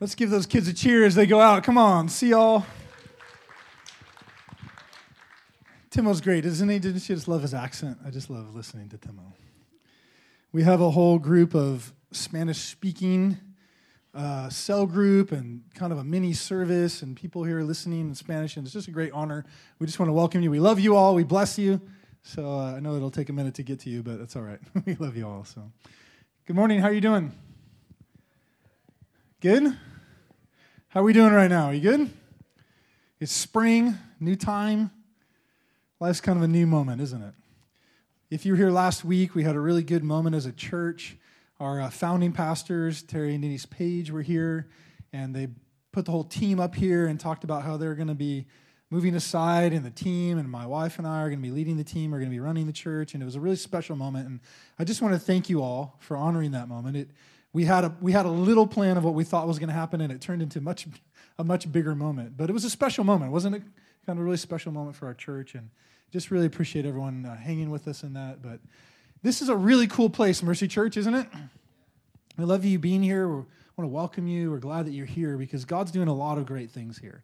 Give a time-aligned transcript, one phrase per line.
[0.00, 1.62] Let's give those kids a cheer as they go out.
[1.62, 2.66] Come on, see y'all.
[5.90, 6.80] Timo's great, isn't he?
[6.80, 7.98] Didn't you just love his accent?
[8.04, 9.32] I just love listening to Timo.
[10.50, 13.38] We have a whole group of Spanish speaking
[14.12, 18.56] uh, cell group and kind of a mini service and people here listening in Spanish,
[18.56, 19.44] and it's just a great honor.
[19.78, 20.50] We just want to welcome you.
[20.50, 21.14] We love you all.
[21.14, 21.80] We bless you.
[22.22, 24.42] So uh, I know it'll take a minute to get to you, but that's all
[24.42, 24.60] right.
[24.86, 25.44] we love you all.
[25.44, 25.70] So,
[26.46, 26.80] good morning.
[26.80, 27.32] How are you doing?
[29.44, 29.76] Good?
[30.88, 31.66] How are we doing right now?
[31.66, 32.10] Are you good?
[33.20, 34.90] It's spring, new time.
[36.00, 37.34] Life's kind of a new moment, isn't it?
[38.30, 41.18] If you were here last week, we had a really good moment as a church.
[41.60, 44.70] Our uh, founding pastors, Terry and Denise Page, were here,
[45.12, 45.48] and they
[45.92, 48.46] put the whole team up here and talked about how they're going to be
[48.88, 51.76] moving aside and the team and my wife and I are going to be leading
[51.76, 53.94] the team, we're going to be running the church, and it was a really special
[53.94, 54.26] moment.
[54.26, 54.40] And
[54.78, 56.96] I just want to thank you all for honoring that moment.
[56.96, 57.10] It
[57.54, 59.74] we had a we had a little plan of what we thought was going to
[59.74, 60.86] happen, and it turned into much
[61.38, 62.36] a much bigger moment.
[62.36, 63.62] But it was a special moment, wasn't it?
[64.04, 65.70] Kind of a really special moment for our church, and
[66.10, 68.42] just really appreciate everyone uh, hanging with us in that.
[68.42, 68.60] But
[69.22, 71.26] this is a really cool place, Mercy Church, isn't it?
[72.36, 73.28] I love you being here.
[73.28, 73.46] We want
[73.78, 74.50] to welcome you.
[74.50, 77.22] We're glad that you're here because God's doing a lot of great things here.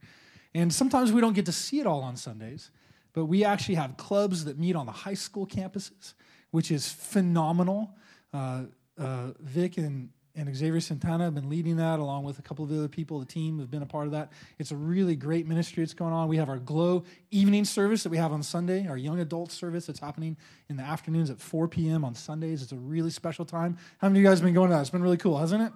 [0.55, 2.71] And sometimes we don't get to see it all on Sundays,
[3.13, 6.15] but we actually have clubs that meet on the high school campuses,
[6.53, 7.97] which is phenomenal.
[8.33, 8.63] Uh,
[8.97, 10.11] uh, Vic and
[10.41, 13.21] and Xavier Santana have been leading that along with a couple of other people.
[13.21, 14.33] The team have been a part of that.
[14.59, 16.29] It's a really great ministry that's going on.
[16.29, 19.85] We have our Glow evening service that we have on Sunday, our young adult service
[19.85, 20.39] that's happening
[20.71, 22.07] in the afternoons at 4 p.m.
[22.07, 22.63] on Sundays.
[22.63, 23.77] It's a really special time.
[23.99, 24.81] How many of you guys have been going to that?
[24.81, 25.73] It's been really cool, hasn't it?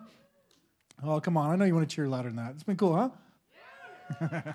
[1.03, 1.51] Oh, come on.
[1.51, 2.53] I know you want to cheer louder than that.
[2.53, 3.13] It's been cool,
[4.21, 4.31] huh?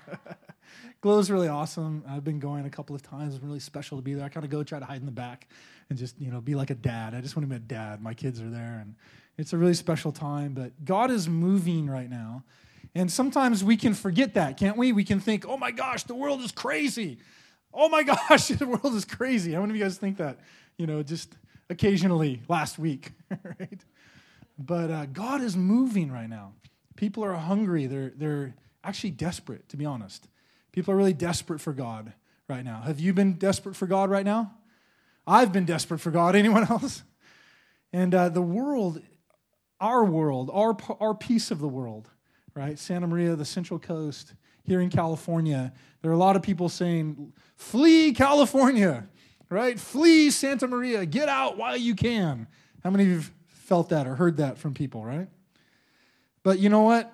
[1.00, 2.04] Glow's really awesome.
[2.06, 3.34] I've been going a couple of times.
[3.34, 4.24] It's really special to be there.
[4.24, 5.48] I kind of go try to hide in the back
[5.88, 7.14] and just, you know, be like a dad.
[7.14, 8.02] I just want to be a dad.
[8.02, 8.94] My kids are there and
[9.38, 12.44] it's a really special time, but God is moving right now.
[12.94, 14.92] And sometimes we can forget that, can't we?
[14.92, 17.18] We can think, oh my gosh, the world is crazy.
[17.72, 19.52] Oh my gosh, the world is crazy.
[19.52, 20.40] How many of you guys think that,
[20.76, 21.34] you know, just
[21.70, 23.12] occasionally last week,
[23.44, 23.84] right?
[24.58, 26.52] But uh, God is moving right now.
[26.96, 27.86] People are hungry.
[27.86, 30.28] They're, they're actually desperate, to be honest.
[30.72, 32.12] People are really desperate for God
[32.48, 32.82] right now.
[32.82, 34.54] Have you been desperate for God right now?
[35.26, 36.34] I've been desperate for God.
[36.36, 37.02] Anyone else?
[37.92, 39.02] And uh, the world
[39.80, 42.10] our world, our, our piece of the world,
[42.54, 42.78] right?
[42.78, 45.72] Santa Maria, the Central Coast, here in California,
[46.02, 49.08] there are a lot of people saying, flee California,
[49.48, 49.80] right?
[49.80, 52.46] Flee Santa Maria, get out while you can.
[52.84, 55.28] How many of you have felt that or heard that from people, right?
[56.42, 57.12] But you know what?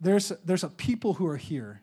[0.00, 1.82] There's, there's a people who are here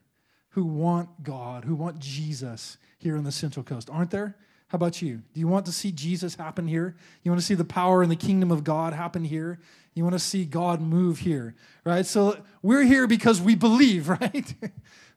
[0.53, 4.35] who want God, who want Jesus here on the Central Coast, aren't there?
[4.67, 5.21] How about you?
[5.33, 6.95] Do you want to see Jesus happen here?
[7.23, 9.59] You want to see the power and the kingdom of God happen here?
[9.93, 12.05] You want to see God move here, right?
[12.05, 14.53] So we're here because we believe, right?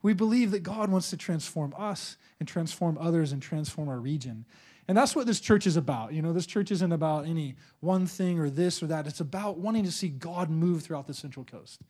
[0.03, 4.45] we believe that God wants to transform us and transform others and transform our region.
[4.89, 6.13] And that's what this church is about.
[6.13, 9.07] You know, this church isn't about any one thing or this or that.
[9.07, 11.81] It's about wanting to see God move throughout the Central Coast.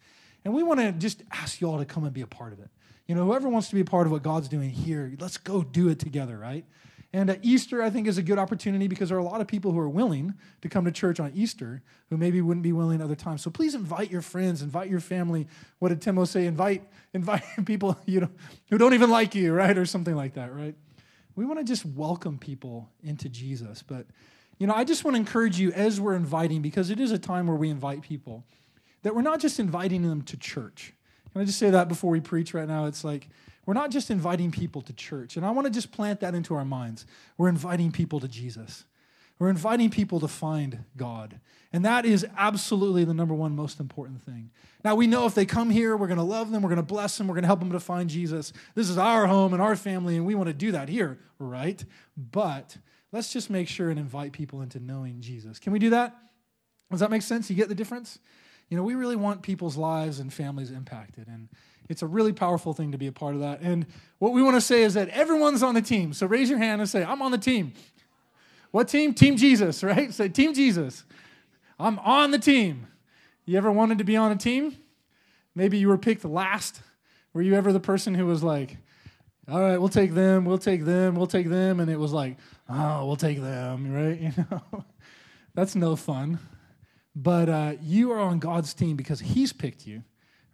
[0.44, 2.60] And we want to just ask you all to come and be a part of
[2.60, 2.70] it.
[3.06, 5.62] You know, whoever wants to be a part of what God's doing here, let's go
[5.62, 6.64] do it together, right?
[7.12, 9.46] And uh, Easter, I think, is a good opportunity because there are a lot of
[9.46, 13.00] people who are willing to come to church on Easter who maybe wouldn't be willing
[13.00, 13.42] other times.
[13.42, 15.46] So please invite your friends, invite your family.
[15.78, 16.46] What did Timo say?
[16.46, 16.82] Invite,
[17.14, 18.30] invite people you know,
[18.70, 19.78] who don't even like you, right?
[19.78, 20.74] Or something like that, right?
[21.36, 23.82] We want to just welcome people into Jesus.
[23.82, 24.06] But,
[24.58, 27.18] you know, I just want to encourage you as we're inviting, because it is a
[27.18, 28.44] time where we invite people,
[29.02, 30.92] that we're not just inviting them to church.
[31.32, 32.86] Can I just say that before we preach right now?
[32.86, 33.28] It's like,
[33.66, 35.36] we're not just inviting people to church.
[35.36, 37.04] And I want to just plant that into our minds.
[37.36, 38.84] We're inviting people to Jesus.
[39.38, 41.40] We're inviting people to find God.
[41.72, 44.50] And that is absolutely the number one most important thing.
[44.84, 46.82] Now, we know if they come here, we're going to love them, we're going to
[46.82, 48.52] bless them, we're going to help them to find Jesus.
[48.74, 51.84] This is our home and our family, and we want to do that here, right?
[52.16, 52.78] But
[53.12, 55.58] let's just make sure and invite people into knowing Jesus.
[55.58, 56.16] Can we do that?
[56.90, 57.50] Does that make sense?
[57.50, 58.20] You get the difference?
[58.68, 61.28] You know, we really want people's lives and families impacted.
[61.28, 61.48] And
[61.88, 63.60] it's a really powerful thing to be a part of that.
[63.60, 63.86] And
[64.18, 66.12] what we want to say is that everyone's on the team.
[66.12, 67.72] So raise your hand and say, I'm on the team.
[68.72, 69.14] What team?
[69.14, 70.12] Team Jesus, right?
[70.12, 71.04] Say, Team Jesus.
[71.78, 72.86] I'm on the team.
[73.44, 74.76] You ever wanted to be on a team?
[75.54, 76.80] Maybe you were picked last.
[77.32, 78.76] Were you ever the person who was like,
[79.48, 82.36] all right, we'll take them, we'll take them, we'll take them, and it was like,
[82.68, 84.20] oh, we'll take them, right?
[84.20, 84.84] You know,
[85.54, 86.40] that's no fun.
[87.16, 90.04] But uh, you are on God's team because He's picked you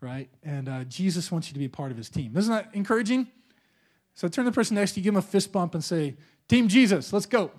[0.02, 0.28] right?
[0.42, 2.36] And uh, Jesus wants you to be part of his team.
[2.36, 3.28] Isn't that encouraging?
[4.14, 6.16] So turn to the person next to you, give him a fist bump, and say,
[6.48, 7.52] Team Jesus, let's go.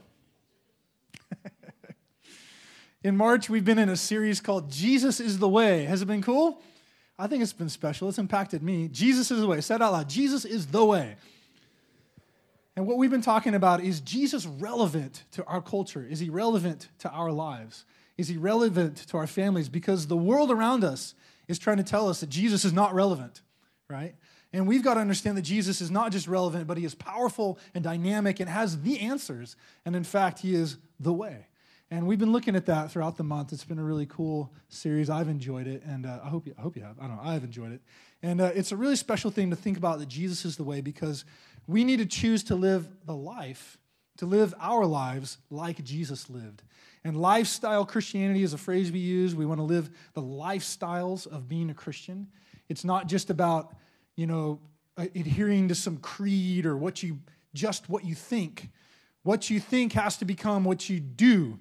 [3.04, 5.86] in March, we've been in a series called Jesus is the Way.
[5.86, 6.62] Has it been cool?
[7.18, 8.10] I think it's been special.
[8.10, 8.90] It's impacted me.
[8.90, 9.62] Jesus is the way.
[9.62, 10.10] Said out loud.
[10.10, 11.16] Jesus is the way.
[12.76, 16.06] And what we've been talking about is Jesus relevant to our culture?
[16.08, 17.86] Is he relevant to our lives?
[18.18, 19.70] Is he relevant to our families?
[19.70, 21.16] Because the world around us
[21.48, 23.42] is trying to tell us that Jesus is not relevant,
[23.90, 24.16] right?
[24.54, 27.58] And we've got to understand that Jesus is not just relevant, but he is powerful
[27.74, 29.56] and dynamic and has the answers.
[29.84, 31.48] And in fact, he is the way.
[31.90, 33.54] And we've been looking at that throughout the month.
[33.54, 35.10] It's been a really cool series.
[35.10, 36.98] I've enjoyed it, and uh, I hope you, I hope you have.
[37.00, 37.22] I don't know.
[37.24, 37.82] I've enjoyed it,
[38.24, 40.82] and uh, it's a really special thing to think about that Jesus is the way
[40.82, 41.24] because
[41.68, 43.78] we need to choose to live the life,
[44.18, 46.64] to live our lives like Jesus lived.
[47.04, 49.36] And lifestyle Christianity is a phrase we use.
[49.36, 52.28] We want to live the lifestyles of being a Christian.
[52.70, 53.76] It's not just about
[54.16, 54.60] you know
[54.98, 57.20] uh, adhering to some creed or what you
[57.54, 58.70] just what you think.
[59.24, 61.60] What you think has to become what you do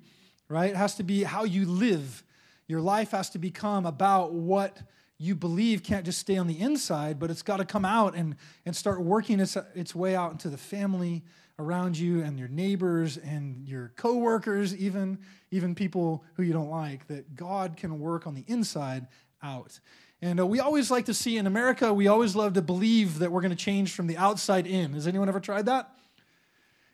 [0.53, 0.71] right?
[0.71, 2.23] It has to be how you live.
[2.69, 4.77] Your life has to become about what
[5.19, 8.37] you believe can't just stay on the inside, but it's got to come out and,
[8.67, 11.23] and start working its, its way out into the family
[11.59, 15.19] around you and your neighbors and your coworkers, even,
[15.51, 19.07] even people who you don't like, that God can work on the inside
[19.43, 19.79] out.
[20.21, 23.33] And uh, we always like to see in America, we always love to believe that
[23.33, 24.93] we're going to change from the outside in.
[24.93, 25.91] Has anyone ever tried that?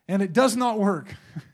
[0.08, 1.14] And it does not work.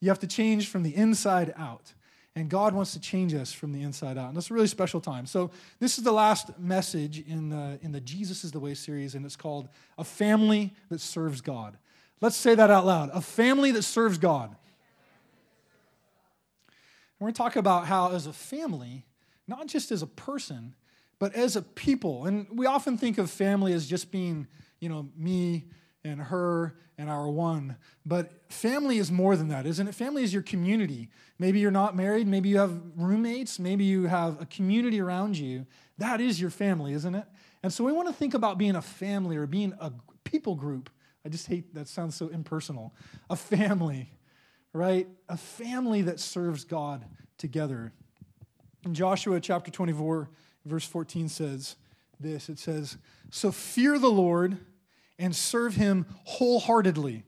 [0.00, 1.92] You have to change from the inside out.
[2.34, 4.28] And God wants to change us from the inside out.
[4.28, 5.26] And it's a really special time.
[5.26, 9.14] So, this is the last message in the, in the Jesus is the Way series,
[9.14, 9.68] and it's called
[9.98, 11.76] A Family That Serves God.
[12.20, 14.54] Let's say that out loud A family that serves God.
[17.18, 19.04] We're going to talk about how, as a family,
[19.46, 20.74] not just as a person,
[21.18, 24.46] but as a people, and we often think of family as just being,
[24.80, 25.66] you know, me
[26.02, 27.76] and her and our one.
[28.06, 29.94] But family is more than that, isn't it?
[29.94, 31.10] Family is your community.
[31.38, 35.66] Maybe you're not married, maybe you have roommates, maybe you have a community around you.
[35.98, 37.24] That is your family, isn't it?
[37.62, 39.92] And so we want to think about being a family or being a
[40.24, 40.88] people group.
[41.24, 42.94] I just hate that sounds so impersonal.
[43.28, 44.10] A family,
[44.72, 45.08] right?
[45.28, 47.04] A family that serves God
[47.38, 47.92] together.
[48.84, 50.30] In Joshua chapter 24,
[50.64, 51.76] verse 14 says
[52.18, 52.96] this it says,
[53.30, 54.58] So fear the Lord
[55.18, 57.24] and serve him wholeheartedly.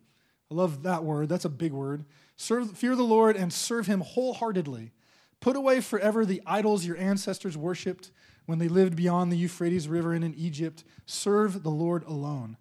[0.50, 1.28] I love that word.
[1.28, 2.04] That's a big word.
[2.36, 4.92] Serve, fear the Lord and serve him wholeheartedly.
[5.40, 8.10] Put away forever the idols your ancestors worshipped
[8.46, 10.84] when they lived beyond the Euphrates River and in Egypt.
[11.06, 12.56] Serve the Lord alone.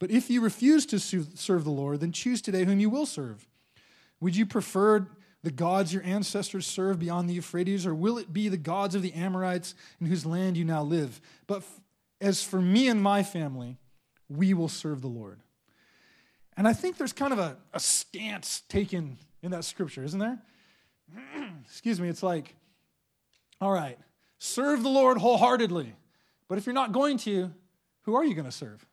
[0.00, 3.46] But if you refuse to serve the Lord, then choose today whom you will serve.
[4.18, 5.06] Would you prefer
[5.42, 9.02] the gods your ancestors served beyond the Euphrates, or will it be the gods of
[9.02, 11.20] the Amorites in whose land you now live?
[11.46, 11.62] But
[12.20, 13.76] as for me and my family,
[14.28, 15.40] we will serve the Lord.
[16.56, 20.38] And I think there's kind of a, a stance taken in that scripture, isn't there?
[21.64, 22.54] Excuse me, it's like,
[23.60, 23.98] all right,
[24.38, 25.94] serve the Lord wholeheartedly.
[26.48, 27.50] But if you're not going to,
[28.02, 28.84] who are you going to serve?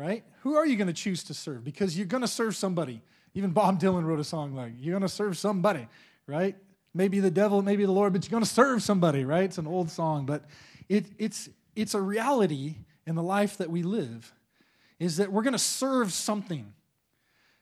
[0.00, 0.24] Right?
[0.44, 1.62] Who are you going to choose to serve?
[1.62, 3.02] Because you're going to serve somebody.
[3.34, 5.86] Even Bob Dylan wrote a song like, you're going to serve somebody,
[6.26, 6.56] right?
[6.94, 9.44] Maybe the devil, maybe the Lord, but you're going to serve somebody, right?
[9.44, 10.46] It's an old song, but
[10.88, 12.76] it, it's, it's a reality
[13.06, 14.32] in the life that we live
[14.98, 16.72] is that we're going to serve something.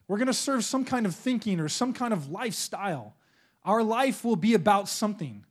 [0.07, 3.17] We're going to serve some kind of thinking or some kind of lifestyle.
[3.65, 5.45] Our life will be about something,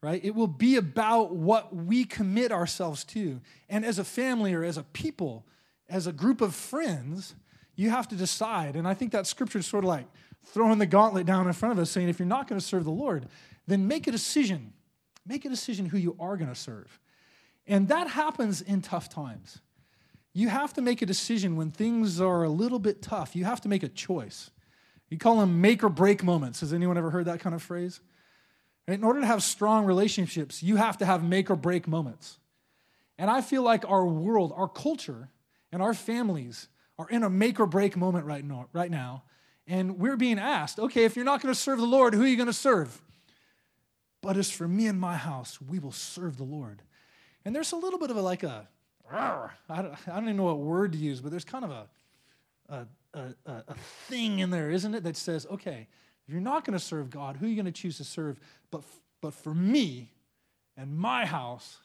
[0.00, 0.24] right?
[0.24, 3.40] It will be about what we commit ourselves to.
[3.68, 5.46] And as a family or as a people,
[5.88, 7.34] as a group of friends,
[7.74, 8.76] you have to decide.
[8.76, 10.06] And I think that scripture is sort of like
[10.44, 12.84] throwing the gauntlet down in front of us, saying, if you're not going to serve
[12.84, 13.26] the Lord,
[13.66, 14.72] then make a decision.
[15.26, 16.98] Make a decision who you are going to serve.
[17.66, 19.60] And that happens in tough times.
[20.34, 23.36] You have to make a decision when things are a little bit tough.
[23.36, 24.50] You have to make a choice.
[25.10, 26.60] You call them make or break moments.
[26.60, 28.00] Has anyone ever heard that kind of phrase?
[28.88, 32.38] In order to have strong relationships, you have to have make or break moments.
[33.18, 35.28] And I feel like our world, our culture,
[35.72, 38.68] and our families are in a make or break moment right now.
[38.72, 39.24] Right now.
[39.66, 42.26] And we're being asked, okay, if you're not going to serve the Lord, who are
[42.26, 43.00] you going to serve?
[44.20, 46.82] But as for me and my house, we will serve the Lord.
[47.44, 48.68] And there's a little bit of a like a,
[49.10, 51.86] I don't, even know what word to use, but there's kind of a,
[52.68, 53.74] a, a, a
[54.08, 55.86] thing in there, isn't it, that says, okay,
[56.26, 58.38] if you're not going to serve God, who are you going to choose to serve?
[58.70, 58.82] But,
[59.20, 60.10] but for me
[60.76, 61.78] and my house,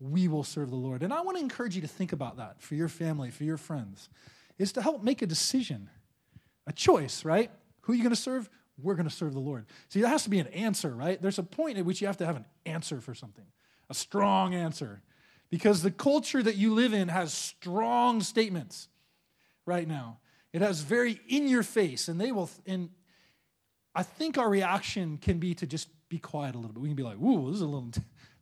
[0.00, 1.02] we will serve the Lord.
[1.02, 3.58] And I want to encourage you to think about that for your family, for your
[3.58, 4.08] friends,
[4.58, 5.90] is to help make a decision,
[6.66, 7.50] a choice, right?
[7.82, 8.48] Who are you going to serve?
[8.82, 9.66] We're going to serve the Lord.
[9.88, 11.20] See, there has to be an answer, right?
[11.20, 13.44] There's a point at which you have to have an answer for something
[13.90, 15.02] a strong answer.
[15.50, 18.88] Because the culture that you live in has strong statements
[19.66, 20.18] right now.
[20.52, 22.90] It has very in your face, and they will, and
[23.94, 26.80] I think our reaction can be to just be quiet a little bit.
[26.80, 27.90] We can be like, ooh, this is a little,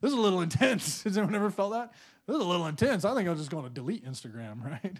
[0.00, 1.02] this is a little intense.
[1.04, 1.92] Has anyone ever felt that?
[2.26, 3.04] This is a little intense.
[3.04, 4.96] I think I'm just going to delete Instagram, right?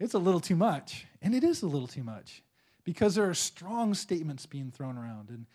[0.00, 1.06] It's a little too much.
[1.20, 2.42] And it is a little too much
[2.84, 5.30] because there are strong statements being thrown around.
[5.30, 5.46] And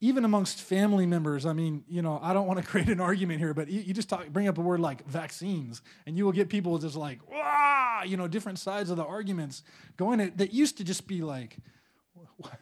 [0.00, 3.38] even amongst family members, I mean, you know, I don't want to create an argument
[3.38, 6.32] here, but you, you just talk, bring up a word like vaccines, and you will
[6.32, 9.62] get people just like, wow, you know, different sides of the arguments
[9.96, 11.56] going at, that used to just be like,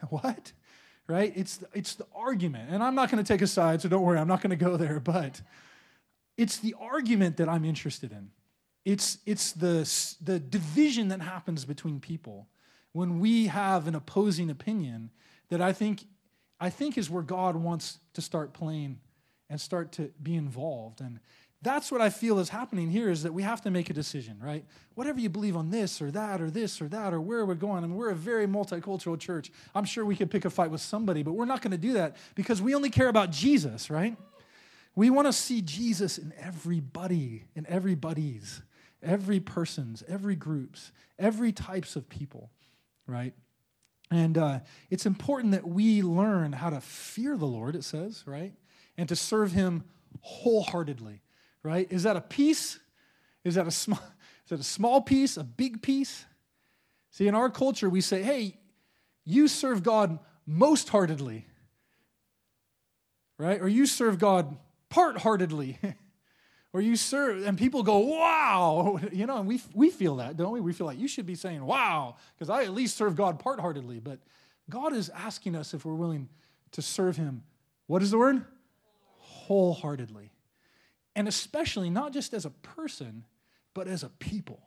[0.08, 0.52] what?
[1.08, 1.32] Right?
[1.36, 2.70] It's, it's the argument.
[2.70, 4.56] And I'm not going to take a side, so don't worry, I'm not going to
[4.56, 5.42] go there, but
[6.36, 8.30] it's the argument that I'm interested in.
[8.84, 9.88] It's, it's the,
[10.22, 12.48] the division that happens between people
[12.92, 15.10] when we have an opposing opinion
[15.48, 16.04] that I think,
[16.60, 19.00] I think is where God wants to start playing
[19.50, 21.00] and start to be involved.
[21.00, 21.20] And
[21.62, 24.36] that's what I feel is happening here is that we have to make a decision,
[24.42, 24.64] right?
[24.94, 27.84] Whatever you believe on this or that or this or that or where we're going.
[27.84, 29.52] I mean, we're a very multicultural church.
[29.74, 31.92] I'm sure we could pick a fight with somebody, but we're not going to do
[31.94, 34.16] that because we only care about Jesus, right?
[34.96, 38.60] We want to see Jesus in everybody, in everybody's,
[39.00, 42.50] every person's, every group's, every types of people,
[43.06, 43.34] right?
[44.10, 48.52] And uh, it's important that we learn how to fear the Lord, it says, right?
[48.98, 49.84] And to serve him
[50.20, 51.22] wholeheartedly
[51.62, 51.86] right?
[51.90, 52.78] Is that a piece?
[53.44, 54.00] Is that a small,
[54.44, 56.24] is that a small piece, a big piece?
[57.10, 58.56] See, in our culture, we say, hey,
[59.24, 61.46] you serve God most heartedly,
[63.38, 63.60] right?
[63.60, 64.56] Or you serve God
[64.88, 65.78] part heartedly.
[66.72, 70.52] or you serve, and people go, wow, you know, and we, we feel that, don't
[70.52, 70.60] we?
[70.60, 73.60] We feel like you should be saying, wow, because I at least serve God part
[73.60, 74.00] heartedly.
[74.00, 74.20] But
[74.70, 76.28] God is asking us if we're willing
[76.72, 77.42] to serve Him.
[77.86, 78.44] What is the word?
[79.18, 80.31] Wholeheartedly
[81.14, 83.24] and especially not just as a person,
[83.74, 84.60] but as a people,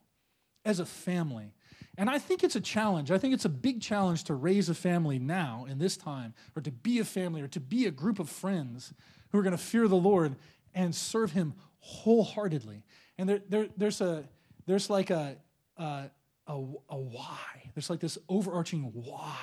[0.64, 1.54] as a family.
[1.98, 3.12] And I think it's a challenge.
[3.12, 6.62] I think it's a big challenge to raise a family now in this time, or
[6.62, 8.94] to be a family, or to be a group of friends
[9.32, 10.36] who are going to fear the Lord
[10.74, 12.84] and serve Him wholeheartedly.
[13.18, 14.26] And there, there, there's a
[14.66, 15.38] there's like a,
[15.78, 16.10] a,
[16.48, 17.70] a, a why.
[17.74, 19.38] There's like this overarching why.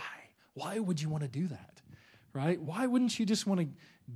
[0.54, 1.80] Why would you want to do that?
[2.32, 2.60] Right?
[2.60, 3.68] Why wouldn't you just want to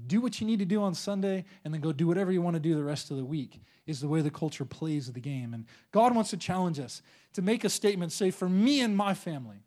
[0.06, 2.54] do what you need to do on Sunday and then go do whatever you want
[2.54, 5.54] to do the rest of the week is the way the culture plays the game.
[5.54, 7.02] And God wants to challenge us
[7.34, 9.62] to make a statement, say, for me and my family.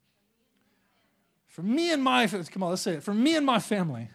[1.48, 3.04] For me and my, family, come on, let's say it.
[3.04, 4.10] For me and my family,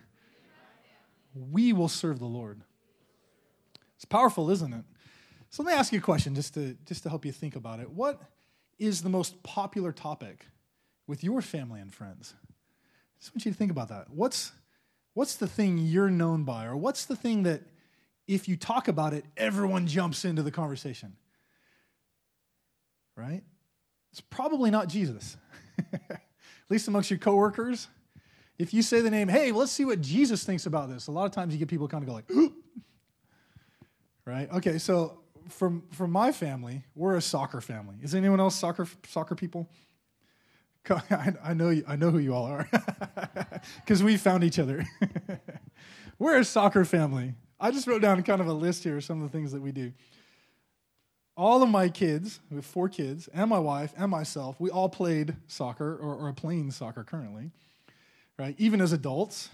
[1.35, 2.61] we will serve the Lord.
[3.97, 4.85] It's powerful, isn't it?
[5.51, 7.81] So let me ask you a question just to, just to help you think about
[7.81, 7.91] it.
[7.91, 8.21] What
[8.79, 10.47] is the most popular topic
[11.07, 12.35] with your family and friends?
[12.43, 14.11] I just want you to think about that.
[14.11, 14.53] What's
[15.15, 16.67] What's the thing you're known by?
[16.67, 17.63] Or what's the thing that
[18.27, 21.17] if you talk about it, everyone jumps into the conversation?
[23.17, 23.43] Right?
[24.13, 25.37] It's probably not Jesus.
[25.93, 26.21] At
[26.69, 27.89] least amongst your coworkers.
[28.59, 31.25] If you say the name, hey, let's see what Jesus thinks about this, a lot
[31.25, 32.55] of times you get people kind of go like, oop.
[34.25, 34.51] right?
[34.53, 35.19] Okay, so
[35.49, 37.97] from from my family, we're a soccer family.
[38.03, 39.69] Is anyone else soccer soccer people?
[41.43, 42.69] I, know you, I know who you all are
[43.77, 44.85] because we found each other.
[46.19, 47.35] We're a soccer family.
[47.59, 49.63] I just wrote down kind of a list here of some of the things that
[49.63, 49.93] we do.
[51.37, 54.89] All of my kids, we have four kids, and my wife and myself, we all
[54.89, 57.51] played soccer or, or are playing soccer currently,
[58.39, 58.55] right?
[58.59, 59.49] Even as adults,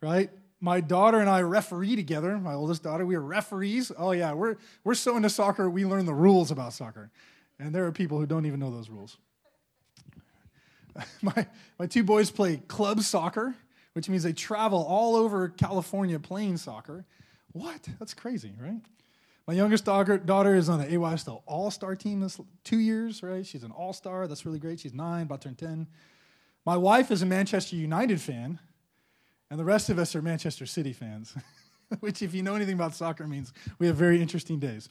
[0.00, 0.30] right?
[0.60, 2.38] My daughter and I referee together.
[2.38, 3.92] My oldest daughter, we are referees.
[3.98, 7.10] Oh yeah, we're we're so into soccer, we learn the rules about soccer,
[7.58, 9.18] and there are people who don't even know those rules.
[11.22, 11.46] my,
[11.78, 13.54] my two boys play club soccer,
[13.92, 17.04] which means they travel all over California playing soccer.
[17.52, 17.88] What?
[17.98, 18.80] That's crazy, right?
[19.46, 23.46] My youngest daughter, daughter is on the AYSO All Star team this two years, right?
[23.46, 24.26] She's an All Star.
[24.26, 24.80] That's really great.
[24.80, 25.86] She's nine, about to turn 10.
[26.64, 28.58] My wife is a Manchester United fan,
[29.50, 31.32] and the rest of us are Manchester City fans,
[32.00, 34.88] which, if you know anything about soccer, means we have very interesting days.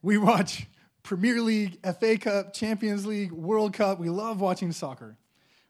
[0.00, 0.66] We watch
[1.04, 4.00] Premier League, FA Cup, Champions League, World Cup.
[4.00, 5.16] We love watching soccer.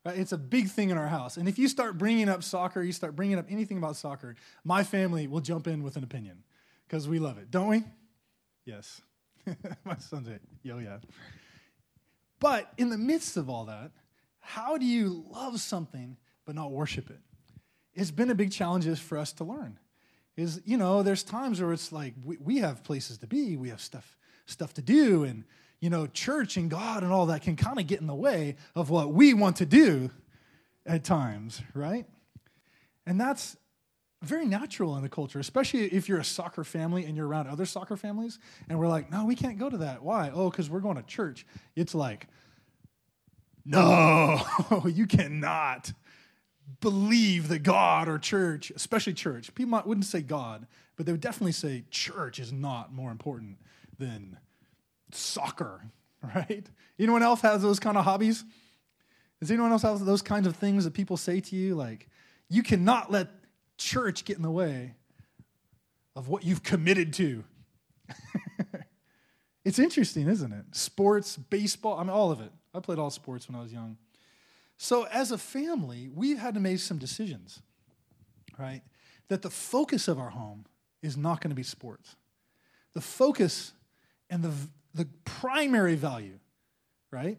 [0.06, 0.16] Right?
[0.16, 1.36] It's a big thing in our house.
[1.36, 4.84] And if you start bringing up soccer, you start bringing up anything about soccer, my
[4.84, 6.44] family will jump in with an opinion
[6.86, 7.82] because we love it, don't we?
[8.64, 9.02] Yes.
[9.84, 10.98] my son's a yo, yeah.
[12.38, 13.90] But in the midst of all that,
[14.38, 17.18] how do you love something but not worship it?
[17.92, 19.78] It's been a big challenge for us to learn.
[20.36, 23.70] Is, you know, there's times where it's like we, we have places to be, we
[23.70, 25.44] have stuff stuff to do and
[25.80, 28.56] you know church and god and all that can kind of get in the way
[28.74, 30.10] of what we want to do
[30.86, 32.06] at times right?
[33.06, 33.56] And that's
[34.22, 37.66] very natural in the culture especially if you're a soccer family and you're around other
[37.66, 40.02] soccer families and we're like no we can't go to that.
[40.02, 40.30] Why?
[40.32, 41.46] Oh because we're going to church.
[41.76, 42.26] It's like
[43.64, 44.40] no
[44.86, 45.92] you cannot
[46.80, 51.52] believe that God or church, especially church, people wouldn't say God, but they would definitely
[51.52, 53.58] say church is not more important
[53.98, 54.38] than
[55.12, 55.82] soccer,
[56.34, 56.66] right?
[56.98, 58.44] Anyone else has those kind of hobbies?
[59.40, 61.74] Does anyone else have those kinds of things that people say to you?
[61.74, 62.08] Like,
[62.48, 63.28] you cannot let
[63.76, 64.94] church get in the way
[66.16, 67.44] of what you've committed to.
[69.64, 70.64] it's interesting, isn't it?
[70.72, 72.52] Sports, baseball, I mean, all of it.
[72.72, 73.96] I played all sports when I was young.
[74.76, 77.62] So, as a family, we've had to make some decisions,
[78.58, 78.82] right?
[79.28, 80.66] That the focus of our home
[81.02, 82.16] is not going to be sports.
[82.92, 83.72] The focus
[84.34, 84.52] and the,
[84.94, 86.40] the primary value,
[87.12, 87.38] right?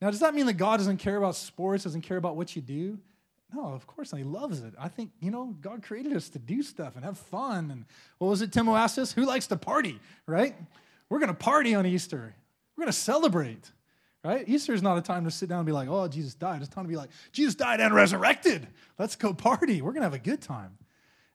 [0.00, 2.62] Now, does that mean that God doesn't care about sports, doesn't care about what you
[2.62, 2.98] do?
[3.54, 4.18] No, of course not.
[4.18, 4.72] He loves it.
[4.78, 7.70] I think, you know, God created us to do stuff and have fun.
[7.70, 7.84] And
[8.16, 9.12] what was it Timo asked us?
[9.12, 10.54] Who likes to party, right?
[11.10, 12.34] We're going to party on Easter.
[12.76, 13.70] We're going to celebrate,
[14.24, 14.48] right?
[14.48, 16.62] Easter is not a time to sit down and be like, oh, Jesus died.
[16.62, 18.66] It's time to be like, Jesus died and resurrected.
[18.98, 19.82] Let's go party.
[19.82, 20.78] We're going to have a good time.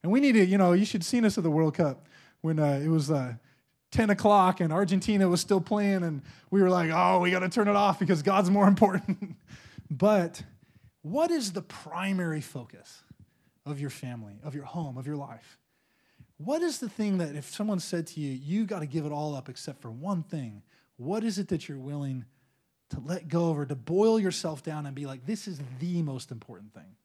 [0.01, 2.07] And we need to, you know, you should have seen us at the World Cup
[2.41, 3.33] when uh, it was uh,
[3.97, 7.49] 10 o'clock and Argentina was still playing, and we were like, oh, we got to
[7.49, 9.35] turn it off because God's more important.
[9.89, 10.43] but
[11.01, 13.01] what is the primary focus
[13.65, 15.57] of your family, of your home, of your life?
[16.37, 19.11] What is the thing that if someone said to you, you got to give it
[19.11, 20.61] all up except for one thing,
[20.97, 22.25] what is it that you're willing
[22.91, 26.03] to let go of or to boil yourself down and be like, this is the
[26.03, 26.95] most important thing?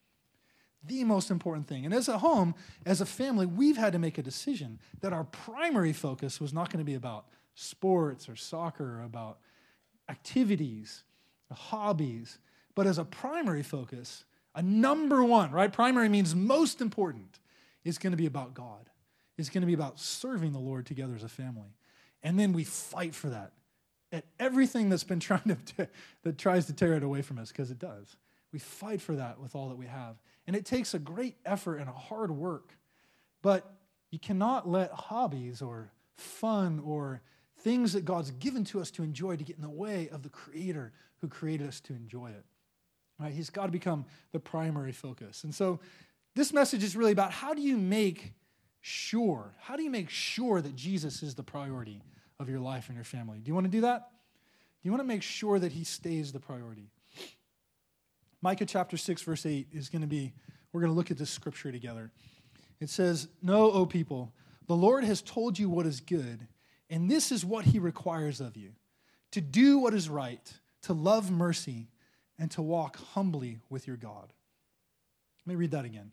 [0.84, 1.84] The most important thing.
[1.84, 5.24] And as a home, as a family, we've had to make a decision that our
[5.24, 9.38] primary focus was not going to be about sports or soccer or about
[10.08, 11.04] activities,
[11.52, 12.38] hobbies,
[12.74, 14.24] but as a primary focus,
[14.54, 15.72] a number one, right?
[15.72, 17.38] Primary means most important,
[17.84, 18.90] is going to be about God.
[19.36, 21.74] It's going to be about serving the Lord together as a family.
[22.22, 23.52] And then we fight for that
[24.12, 25.88] at everything that's been trying to,
[26.22, 28.16] that tries to tear it away from us, because it does.
[28.52, 30.16] We fight for that with all that we have.
[30.46, 32.76] And it takes a great effort and a hard work.
[33.40, 33.72] But
[34.10, 37.22] you cannot let hobbies or fun or
[37.60, 40.28] things that God's given to us to enjoy to get in the way of the
[40.28, 42.44] Creator who created us to enjoy it.
[43.18, 43.32] Right?
[43.32, 45.44] He's got to become the primary focus.
[45.44, 45.80] And so
[46.34, 48.34] this message is really about how do you make
[48.80, 52.02] sure, how do you make sure that Jesus is the priority
[52.38, 53.38] of your life and your family?
[53.38, 54.10] Do you want to do that?
[54.82, 56.90] Do you want to make sure that he stays the priority?
[58.42, 60.32] Micah chapter 6, verse 8 is going to be,
[60.72, 62.10] we're going to look at this scripture together.
[62.80, 64.32] It says, Know, O people,
[64.66, 66.48] the Lord has told you what is good,
[66.90, 68.72] and this is what he requires of you
[69.30, 70.52] to do what is right,
[70.82, 71.88] to love mercy,
[72.38, 74.32] and to walk humbly with your God.
[75.46, 76.12] Let me read that again.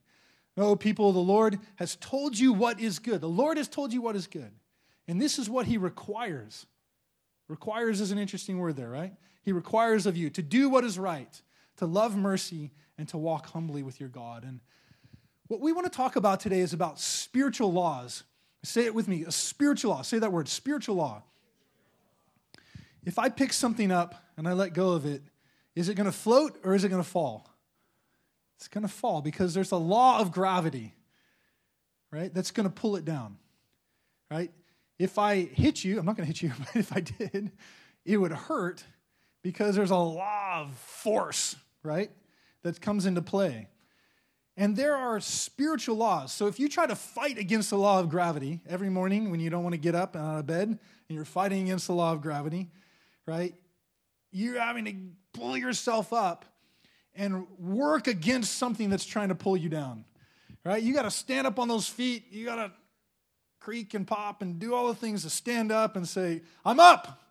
[0.55, 3.21] No, people, the Lord has told you what is good.
[3.21, 4.51] The Lord has told you what is good.
[5.07, 6.65] And this is what He requires.
[7.47, 9.13] Requires is an interesting word there, right?
[9.41, 11.41] He requires of you to do what is right,
[11.79, 14.43] to love mercy, and to walk humbly with your God.
[14.43, 14.59] And
[15.47, 18.23] what we want to talk about today is about spiritual laws.
[18.63, 20.01] Say it with me a spiritual law.
[20.01, 21.23] Say that word, spiritual law.
[23.05, 25.23] If I pick something up and I let go of it,
[25.75, 27.49] is it going to float or is it going to fall?
[28.57, 30.93] It's going to fall because there's a law of gravity,
[32.11, 32.33] right?
[32.33, 33.37] That's going to pull it down,
[34.29, 34.51] right?
[34.99, 37.53] If I hit you, I'm not going to hit you, but if I did,
[38.03, 38.83] it would hurt
[39.41, 42.11] because there's a law of force, right?
[42.63, 43.67] That comes into play.
[44.57, 46.33] And there are spiritual laws.
[46.33, 49.49] So if you try to fight against the law of gravity every morning when you
[49.49, 52.11] don't want to get up and out of bed and you're fighting against the law
[52.11, 52.67] of gravity,
[53.25, 53.55] right?
[54.31, 56.43] You're having to pull yourself up
[57.15, 60.03] and work against something that's trying to pull you down.
[60.65, 60.83] Right?
[60.83, 62.25] You got to stand up on those feet.
[62.31, 62.71] You got to
[63.59, 67.21] creak and pop and do all the things to stand up and say, I'm up.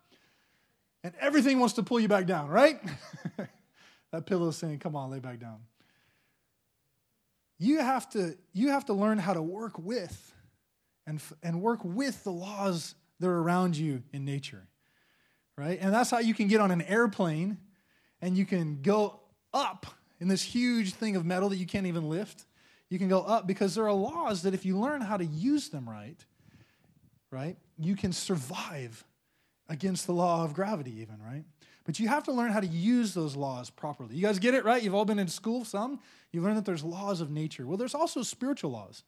[1.03, 2.81] And everything wants to pull you back down, right?
[4.11, 5.59] that pillow saying, Come on, lay back down.
[7.57, 10.33] You have to, you have to learn how to work with
[11.05, 14.67] and, and work with the laws that are around you in nature,
[15.57, 15.77] right?
[15.81, 17.57] And that's how you can get on an airplane
[18.21, 19.19] and you can go
[19.53, 19.85] up
[20.19, 22.45] in this huge thing of metal that you can't even lift.
[22.89, 25.69] You can go up because there are laws that if you learn how to use
[25.69, 26.17] them right,
[27.31, 29.03] right, you can survive
[29.67, 31.43] against the law of gravity, even, right?
[31.85, 34.15] But you have to learn how to use those laws properly.
[34.15, 34.81] You guys get it, right?
[34.81, 35.99] You've all been in school, some.
[36.31, 37.65] You learn that there's laws of nature.
[37.65, 39.03] Well, there's also spiritual laws.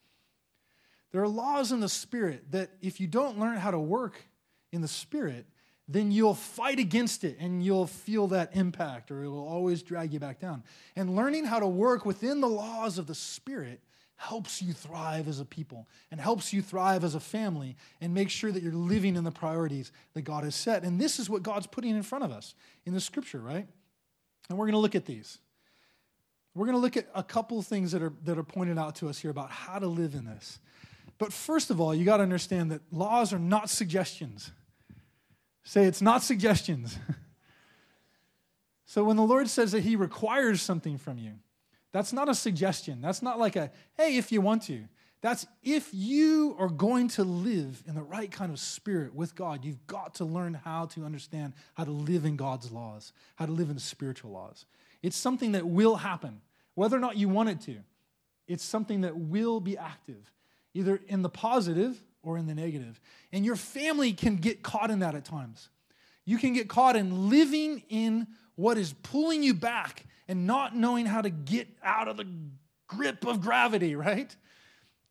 [1.11, 4.23] There are laws in the spirit that if you don't learn how to work
[4.71, 5.45] in the spirit,
[5.87, 10.13] then you'll fight against it and you'll feel that impact or it will always drag
[10.13, 10.63] you back down.
[10.95, 13.81] And learning how to work within the laws of the Spirit
[14.21, 18.29] helps you thrive as a people and helps you thrive as a family and make
[18.29, 20.83] sure that you're living in the priorities that God has set.
[20.83, 22.53] And this is what God's putting in front of us
[22.85, 23.67] in the scripture, right?
[24.47, 25.39] And we're going to look at these.
[26.53, 29.09] We're going to look at a couple things that are, that are pointed out to
[29.09, 30.59] us here about how to live in this.
[31.17, 34.51] But first of all, you got to understand that laws are not suggestions.
[35.63, 36.95] Say it's not suggestions.
[38.85, 41.33] so when the Lord says that He requires something from you,
[41.91, 43.01] that's not a suggestion.
[43.01, 44.83] That's not like a, hey, if you want to.
[45.21, 49.63] That's if you are going to live in the right kind of spirit with God,
[49.63, 53.51] you've got to learn how to understand how to live in God's laws, how to
[53.51, 54.65] live in spiritual laws.
[55.03, 56.41] It's something that will happen,
[56.73, 57.77] whether or not you want it to.
[58.47, 60.31] It's something that will be active,
[60.73, 62.99] either in the positive or in the negative.
[63.31, 65.69] And your family can get caught in that at times.
[66.25, 68.27] You can get caught in living in
[68.61, 72.27] what is pulling you back and not knowing how to get out of the
[72.87, 74.35] grip of gravity, right?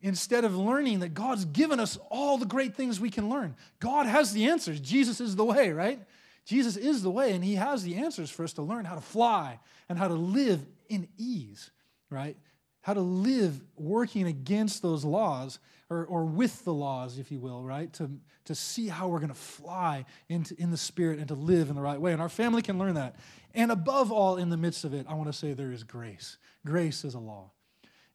[0.02, 3.54] instead of learning that God's given us all the great things we can learn.
[3.80, 4.80] God has the answers.
[4.80, 6.00] Jesus is the way, right?
[6.46, 9.00] Jesus is the way, and He has the answers for us to learn how to
[9.00, 11.70] fly and how to live in ease,
[12.08, 12.36] right?
[12.80, 15.58] How to live working against those laws
[15.90, 17.92] or, or with the laws, if you will, right?
[17.94, 18.10] To,
[18.44, 21.74] to see how we're going to fly into, in the Spirit and to live in
[21.74, 22.12] the right way.
[22.12, 23.16] And our family can learn that.
[23.54, 26.38] And above all, in the midst of it, I want to say there is grace.
[26.64, 27.50] Grace is a law.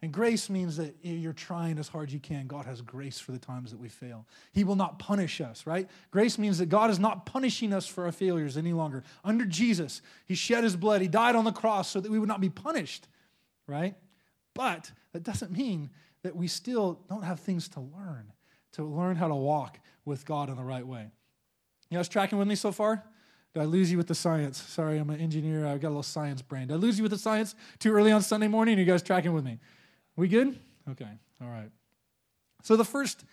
[0.01, 2.47] And grace means that you're trying as hard as you can.
[2.47, 4.25] God has grace for the times that we fail.
[4.51, 5.89] He will not punish us, right?
[6.11, 9.03] Grace means that God is not punishing us for our failures any longer.
[9.23, 12.29] Under Jesus, He shed His blood, He died on the cross so that we would
[12.29, 13.07] not be punished,
[13.67, 13.95] right?
[14.53, 15.89] But that doesn't mean
[16.25, 18.33] that we still don't have things to learn,
[18.71, 21.11] to learn how to walk with God in the right way.
[21.91, 23.03] You guys tracking with me so far?
[23.53, 24.59] Did I lose you with the science?
[24.59, 25.67] Sorry, I'm an engineer.
[25.67, 26.69] I've got a little science brain.
[26.69, 28.75] Did I lose you with the science too early on Sunday morning?
[28.75, 29.59] Are you guys tracking with me?
[30.15, 30.57] We good?
[30.89, 31.07] Okay.
[31.39, 31.69] All right.
[32.63, 33.23] So the first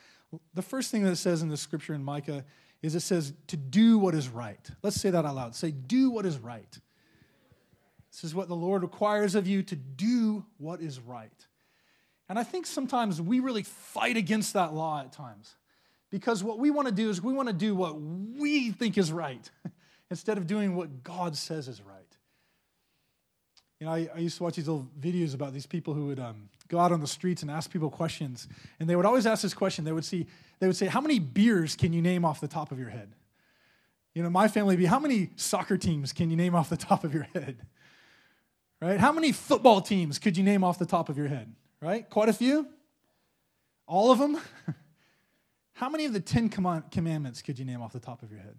[0.53, 2.45] the first thing that it says in the scripture in Micah
[2.83, 4.71] is it says to do what is right.
[4.83, 5.55] Let's say that out loud.
[5.55, 6.79] Say do what is right.
[8.11, 11.33] This is what the Lord requires of you to do what is right.
[12.29, 15.55] And I think sometimes we really fight against that law at times.
[16.11, 19.11] Because what we want to do is we want to do what we think is
[19.11, 19.51] right
[20.11, 21.97] instead of doing what God says is right.
[23.81, 26.21] You know, I, I used to watch these little videos about these people who would
[26.21, 28.47] um, go out on the streets and ask people questions.
[28.79, 29.85] And they would always ask this question.
[29.85, 30.27] They would, see,
[30.61, 33.15] they would say, How many beers can you name off the top of your head?
[34.15, 36.77] You know, my family would be, How many soccer teams can you name off the
[36.77, 37.57] top of your head?
[38.81, 39.01] Right?
[39.01, 41.55] How many football teams could you name off the top of your head?
[41.83, 42.09] Right?
[42.09, 42.67] Quite a few?
[43.87, 44.39] All of them?
[45.75, 48.57] How many of the Ten Commandments could you name off the top of your head?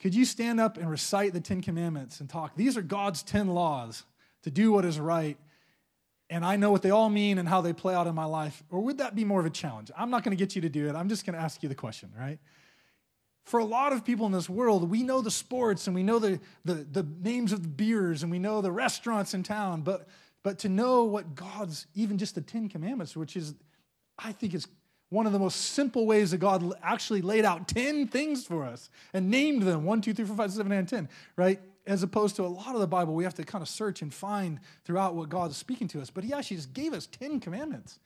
[0.00, 2.56] Could you stand up and recite the Ten Commandments and talk?
[2.56, 4.04] These are God's 10 laws
[4.42, 5.36] to do what is right
[6.32, 8.62] and I know what they all mean and how they play out in my life?
[8.70, 9.90] Or would that be more of a challenge?
[9.94, 10.94] I'm not going to get you to do it.
[10.94, 12.38] I'm just going to ask you the question, right?
[13.44, 16.18] For a lot of people in this world, we know the sports and we know
[16.18, 20.08] the, the, the names of the beers and we know the restaurants in town, but,
[20.42, 23.54] but to know what God's, even just the Ten Commandments, which is,
[24.18, 24.66] I think, is
[25.10, 28.88] one of the most simple ways that God actually laid out 10 things for us
[29.12, 31.60] and named them 1, 2, 3, 4, 5, 6, 7, 8, and 10, right?
[31.86, 34.12] as opposed to a lot of the Bible, we have to kind of search and
[34.12, 36.10] find throughout what God is speaking to us.
[36.10, 37.98] But He actually just gave us 10 commandments.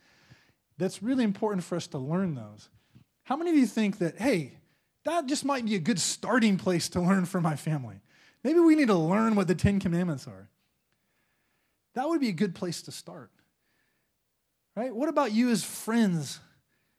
[0.78, 2.68] That's really important for us to learn those.
[3.24, 4.52] How many of you think that, hey,
[5.04, 7.96] that just might be a good starting place to learn for my family?
[8.44, 10.48] Maybe we need to learn what the Ten Commandments are.
[11.96, 13.30] That would be a good place to start.
[14.76, 14.94] Right?
[14.94, 16.40] What about you as friends?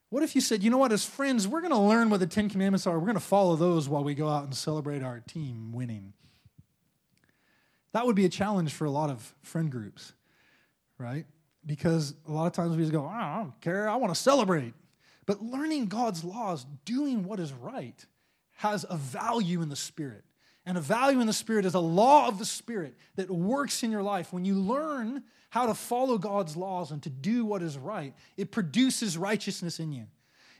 [0.09, 2.25] What if you said, you know what, as friends, we're going to learn what the
[2.25, 2.97] Ten Commandments are.
[2.97, 6.13] We're going to follow those while we go out and celebrate our team winning.
[7.93, 10.13] That would be a challenge for a lot of friend groups,
[10.97, 11.25] right?
[11.63, 14.73] Because a lot of times we just go, I don't care, I want to celebrate.
[15.27, 18.03] But learning God's laws, doing what is right,
[18.53, 20.23] has a value in the Spirit.
[20.67, 23.89] And a value in the Spirit is a law of the Spirit that works in
[23.89, 24.33] your life.
[24.33, 28.51] When you learn how to follow God's laws and to do what is right, it
[28.51, 30.07] produces righteousness in you.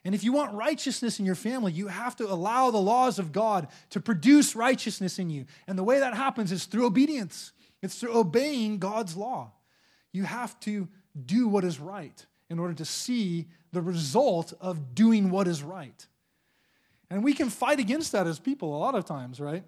[0.06, 3.34] And if you want righteousness in your family, you have to allow the laws of
[3.34, 5.46] God to produce righteousness in you.
[5.68, 9.52] And the way that happens is through obedience, it's through obeying God's law.
[10.14, 10.88] You have to
[11.26, 16.08] do what is right in order to see the result of doing what is right.
[17.10, 19.66] And we can fight against that as people a lot of times, right?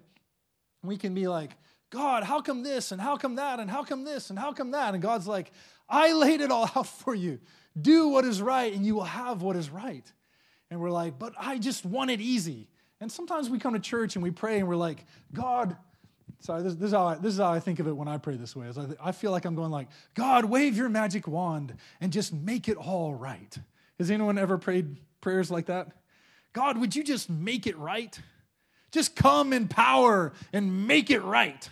[0.82, 1.56] We can be like,
[1.90, 4.70] God, how come this and how come that and how come this and how come
[4.70, 4.94] that?
[4.94, 5.50] And God's like,
[5.88, 7.40] I laid it all out for you.
[7.80, 10.10] Do what is right and you will have what is right
[10.70, 12.68] and we're like, but I just want it easy.
[13.00, 15.76] And sometimes we come to church and we pray and we're like, God,
[16.40, 18.18] sorry, this, this, is, how I, this is how I think of it when I
[18.18, 18.68] pray this way.
[18.68, 22.32] Is I, I feel like I'm going like, God, wave your magic wand and just
[22.32, 23.56] make it all right.
[23.98, 25.88] Has anyone ever prayed prayers like that?
[26.52, 28.18] God, would you just make it right?
[28.90, 31.68] Just come in power and make it right.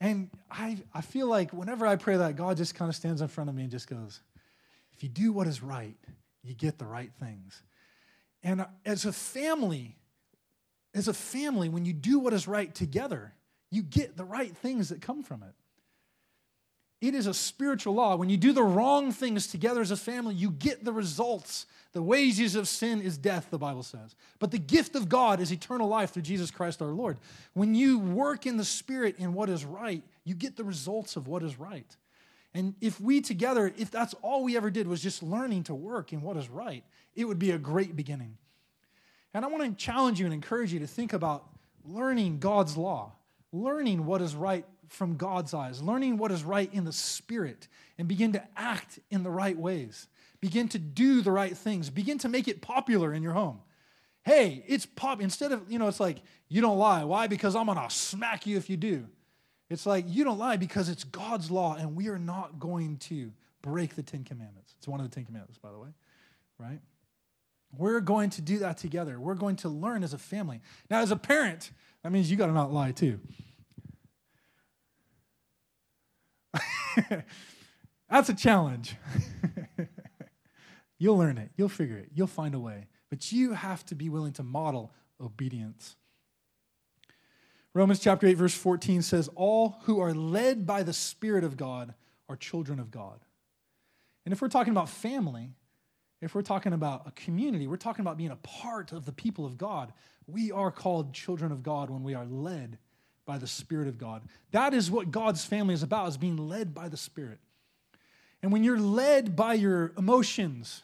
[0.00, 3.28] And I, I feel like whenever I pray that, God just kind of stands in
[3.28, 4.20] front of me and just goes,
[4.94, 5.96] if you do what is right,
[6.42, 7.62] you get the right things.
[8.42, 9.96] And as a family,
[10.94, 13.34] as a family, when you do what is right together,
[13.70, 15.54] you get the right things that come from it.
[17.00, 18.16] It is a spiritual law.
[18.16, 21.66] When you do the wrong things together as a family, you get the results.
[21.92, 24.14] The wages of sin is death, the Bible says.
[24.38, 27.18] But the gift of God is eternal life through Jesus Christ our Lord.
[27.54, 31.26] When you work in the Spirit in what is right, you get the results of
[31.26, 31.96] what is right.
[32.52, 36.12] And if we together, if that's all we ever did was just learning to work
[36.12, 36.84] in what is right,
[37.14, 38.36] it would be a great beginning.
[39.32, 41.46] And I want to challenge you and encourage you to think about
[41.84, 43.12] learning God's law,
[43.52, 48.08] learning what is right from God's eyes, learning what is right in the Spirit, and
[48.08, 50.08] begin to act in the right ways.
[50.40, 51.90] Begin to do the right things.
[51.90, 53.60] Begin to make it popular in your home.
[54.24, 55.20] Hey, it's pop.
[55.20, 57.04] Instead of, you know, it's like, you don't lie.
[57.04, 57.28] Why?
[57.28, 59.06] Because I'm going to smack you if you do.
[59.70, 63.32] It's like, you don't lie because it's God's law, and we are not going to
[63.62, 64.74] break the Ten Commandments.
[64.78, 65.90] It's one of the Ten Commandments, by the way,
[66.58, 66.80] right?
[67.78, 69.20] We're going to do that together.
[69.20, 70.60] We're going to learn as a family.
[70.90, 71.70] Now, as a parent,
[72.02, 73.20] that means you got to not lie too.
[78.10, 78.96] That's a challenge.
[81.00, 82.86] You'll learn it, you'll figure it, you'll find a way.
[83.08, 85.96] But you have to be willing to model obedience.
[87.72, 91.94] Romans chapter 8, verse 14 says, All who are led by the Spirit of God
[92.28, 93.20] are children of God.
[94.26, 95.54] And if we're talking about family,
[96.20, 99.46] if we're talking about a community, we're talking about being a part of the people
[99.46, 99.94] of God.
[100.26, 102.76] We are called children of God when we are led
[103.30, 104.22] by the Spirit of God.
[104.50, 107.38] That is what God's family is about, is being led by the Spirit.
[108.42, 110.82] And when you're led by your emotions,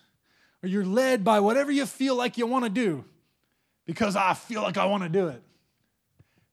[0.63, 3.05] or you're led by whatever you feel like you want to do,
[3.85, 5.43] because I feel like I want to do it,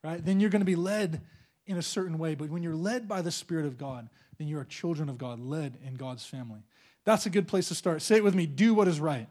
[0.03, 0.25] right?
[0.25, 1.21] Then you're going to be led
[1.67, 2.33] in a certain way.
[2.33, 5.39] But when you're led by the Spirit of God, then you are children of God,
[5.39, 6.63] led in God's family.
[7.05, 8.01] That's a good place to start.
[8.01, 9.27] Say it with me do what is right.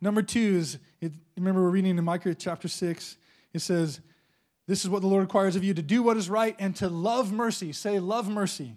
[0.00, 3.16] Number two is, it, remember we're reading in Micah chapter 6,
[3.52, 4.00] it says,
[4.70, 6.88] This is what the Lord requires of you to do what is right and to
[6.88, 7.72] love mercy.
[7.72, 8.76] Say, love mercy.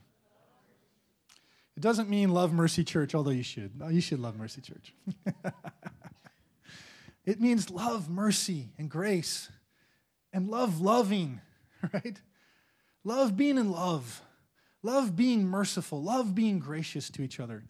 [1.78, 3.80] It doesn't mean love Mercy Church, although you should.
[3.92, 4.92] You should love Mercy Church.
[7.28, 9.52] it means love mercy and grace
[10.34, 11.42] and love loving,
[11.94, 12.20] right?
[13.04, 14.24] Love being in love.
[14.82, 17.66] Love being merciful, love being gracious to each other.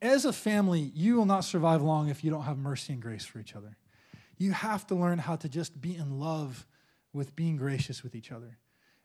[0.00, 3.24] As a family, you will not survive long if you don't have mercy and grace
[3.24, 3.76] for each other.
[4.38, 6.64] You have to learn how to just be in love
[7.16, 8.58] with being gracious with each other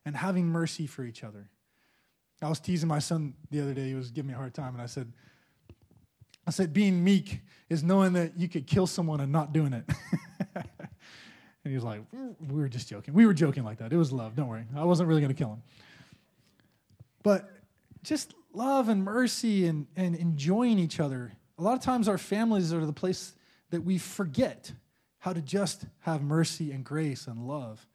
[0.05, 1.49] and having mercy for each other.
[2.41, 3.87] I was teasing my son the other day.
[3.87, 5.11] He was giving me a hard time, and I said,
[6.45, 9.85] I said, being meek is knowing that you could kill someone and not doing it.
[10.55, 10.65] and
[11.63, 13.13] he was like, we were just joking.
[13.13, 13.93] We were joking like that.
[13.93, 14.35] It was love.
[14.35, 14.65] Don't worry.
[14.75, 15.61] I wasn't really going to kill him.
[17.23, 17.49] But
[18.03, 21.31] just love and mercy and, and enjoying each other.
[21.59, 23.33] A lot of times, our families are the place
[23.69, 24.71] that we forget
[25.19, 27.85] how to just have mercy and grace and love.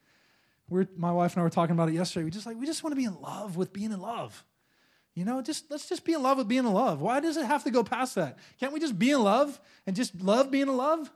[0.69, 2.25] We're, my wife and I were talking about it yesterday.
[2.25, 4.45] We just like we just want to be in love with being in love.
[5.15, 7.01] You know, just let's just be in love with being in love.
[7.01, 8.39] Why does it have to go past that?
[8.61, 11.11] Can't we just be in love and just love being in love?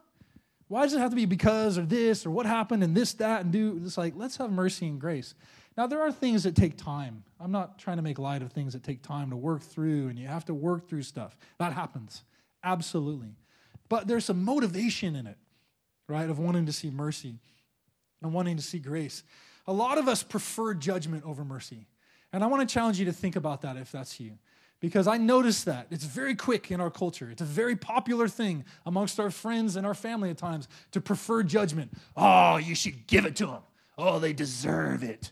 [0.67, 3.41] Why does it have to be because or this or what happened and this, that,
[3.41, 3.79] and do?
[3.83, 5.35] It's like, let's have mercy and grace.
[5.77, 7.23] Now, there are things that take time.
[7.41, 10.17] I'm not trying to make light of things that take time to work through, and
[10.17, 11.37] you have to work through stuff.
[11.59, 12.23] That happens.
[12.63, 13.35] Absolutely.
[13.89, 15.37] But there's some motivation in it,
[16.07, 17.39] right, of wanting to see mercy
[18.21, 19.23] and wanting to see grace.
[19.67, 21.87] A lot of us prefer judgment over mercy.
[22.33, 24.37] And I want to challenge you to think about that if that's you.
[24.79, 25.87] Because I notice that.
[25.91, 27.29] It's very quick in our culture.
[27.29, 31.43] It's a very popular thing amongst our friends and our family at times to prefer
[31.43, 31.91] judgment.
[32.17, 33.61] Oh, you should give it to them.
[33.97, 35.31] Oh, they deserve it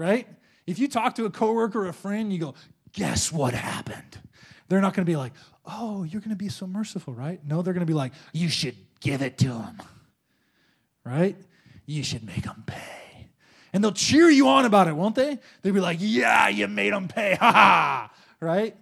[0.00, 0.26] right?
[0.66, 2.54] If you talk to a coworker or a friend, you go,
[2.92, 4.18] guess what happened?
[4.68, 5.32] They're not going to be like,
[5.66, 7.38] oh, you're going to be so merciful, right?
[7.46, 9.76] No, they're going to be like, you should give it to them,
[11.04, 11.36] right?
[11.90, 13.30] You should make them pay.
[13.72, 15.40] And they'll cheer you on about it, won't they?
[15.60, 18.76] They'll be like, yeah, you made them pay, ha ha, right?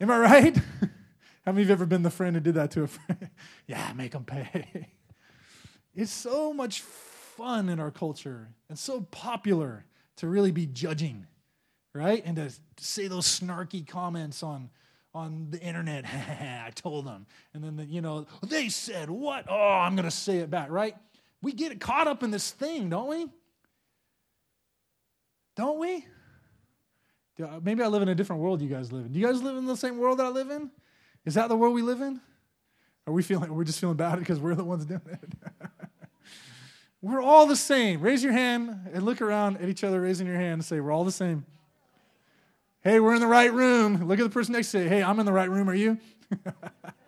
[0.00, 0.56] Am I right?
[1.44, 3.30] How many of you ever been the friend who did that to a friend?
[3.66, 4.86] yeah, make them pay.
[5.92, 9.84] It's so much fun in our culture and so popular
[10.18, 11.26] to really be judging,
[11.92, 12.22] right?
[12.24, 14.70] And to say those snarky comments on
[15.12, 16.04] on the internet.
[16.06, 17.26] I told them.
[17.52, 19.46] And then, the, you know, they said what?
[19.48, 20.94] Oh, I'm going to say it back, right?
[21.42, 23.26] We get caught up in this thing, don't we?
[25.56, 26.06] Don't we?
[27.42, 29.12] Uh, maybe I live in a different world you guys live in.
[29.12, 30.70] Do you guys live in the same world that I live in?
[31.24, 32.20] Is that the world we live in?
[33.06, 35.32] Are we feeling, we're just feeling bad because we're the ones doing it?
[37.02, 38.02] We're all the same.
[38.02, 40.92] Raise your hand and look around at each other, raising your hand and say, We're
[40.92, 41.46] all the same.
[42.82, 44.06] Hey, we're in the right room.
[44.06, 44.88] Look at the person next to you.
[44.88, 45.70] Hey, I'm in the right room.
[45.70, 45.98] Are you?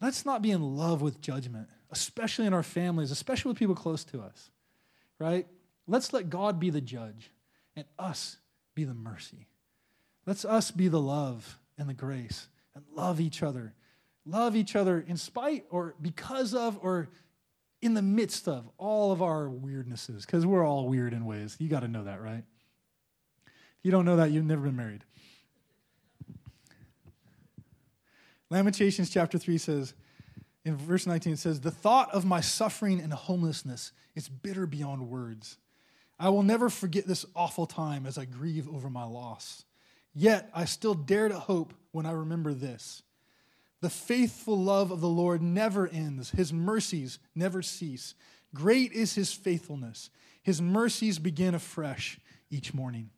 [0.00, 4.04] Let's not be in love with judgment, especially in our families, especially with people close
[4.04, 4.50] to us,
[5.18, 5.46] right?
[5.86, 7.30] Let's let God be the judge
[7.74, 8.36] and us
[8.74, 9.48] be the mercy.
[10.26, 13.74] Let's us be the love and the grace and love each other.
[14.26, 17.08] Love each other in spite or because of or
[17.80, 21.56] in the midst of all of our weirdnesses, because we're all weird in ways.
[21.58, 22.44] You got to know that, right?
[23.46, 25.04] If you don't know that, you've never been married.
[28.50, 29.94] Lamentations chapter 3 says,
[30.64, 35.08] in verse 19, it says, The thought of my suffering and homelessness is bitter beyond
[35.08, 35.56] words.
[36.18, 39.64] I will never forget this awful time as I grieve over my loss.
[40.14, 43.02] Yet I still dare to hope when I remember this.
[43.80, 48.14] The faithful love of the Lord never ends, His mercies never cease.
[48.52, 50.10] Great is His faithfulness.
[50.42, 52.18] His mercies begin afresh
[52.50, 53.10] each morning.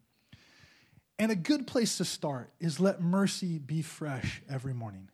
[1.19, 5.09] And a good place to start is let mercy be fresh every morning.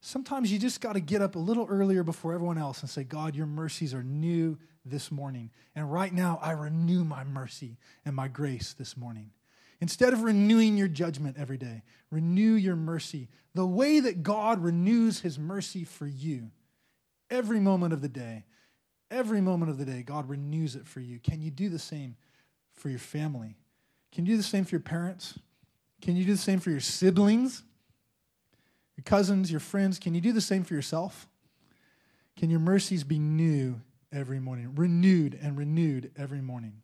[0.00, 3.04] Sometimes you just got to get up a little earlier before everyone else and say,
[3.04, 5.50] God, your mercies are new this morning.
[5.74, 9.30] And right now, I renew my mercy and my grace this morning.
[9.80, 15.20] Instead of renewing your judgment every day, renew your mercy the way that God renews
[15.20, 16.50] his mercy for you
[17.30, 18.44] every moment of the day.
[19.10, 21.18] Every moment of the day, God renews it for you.
[21.18, 22.16] Can you do the same
[22.74, 23.56] for your family?
[24.12, 25.38] Can you do the same for your parents?
[26.00, 27.64] Can you do the same for your siblings,
[29.00, 29.98] your cousins, your friends?
[29.98, 31.26] Can you do the same for yourself?
[32.36, 33.80] Can your mercies be new
[34.12, 36.82] every morning, renewed and renewed every morning?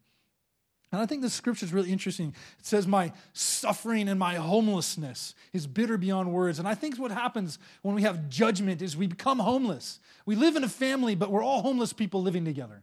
[0.92, 2.35] And I think the scripture is really interesting.
[2.59, 6.59] It says, My suffering and my homelessness is bitter beyond words.
[6.59, 10.00] And I think what happens when we have judgment is we become homeless.
[10.24, 12.83] We live in a family, but we're all homeless people living together.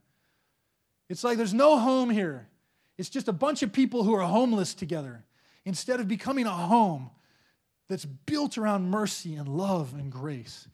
[1.10, 2.48] It's like there's no home here.
[3.00, 5.24] It's just a bunch of people who are homeless together
[5.65, 7.10] instead of becoming a home
[7.89, 10.67] that's built around mercy and love and grace.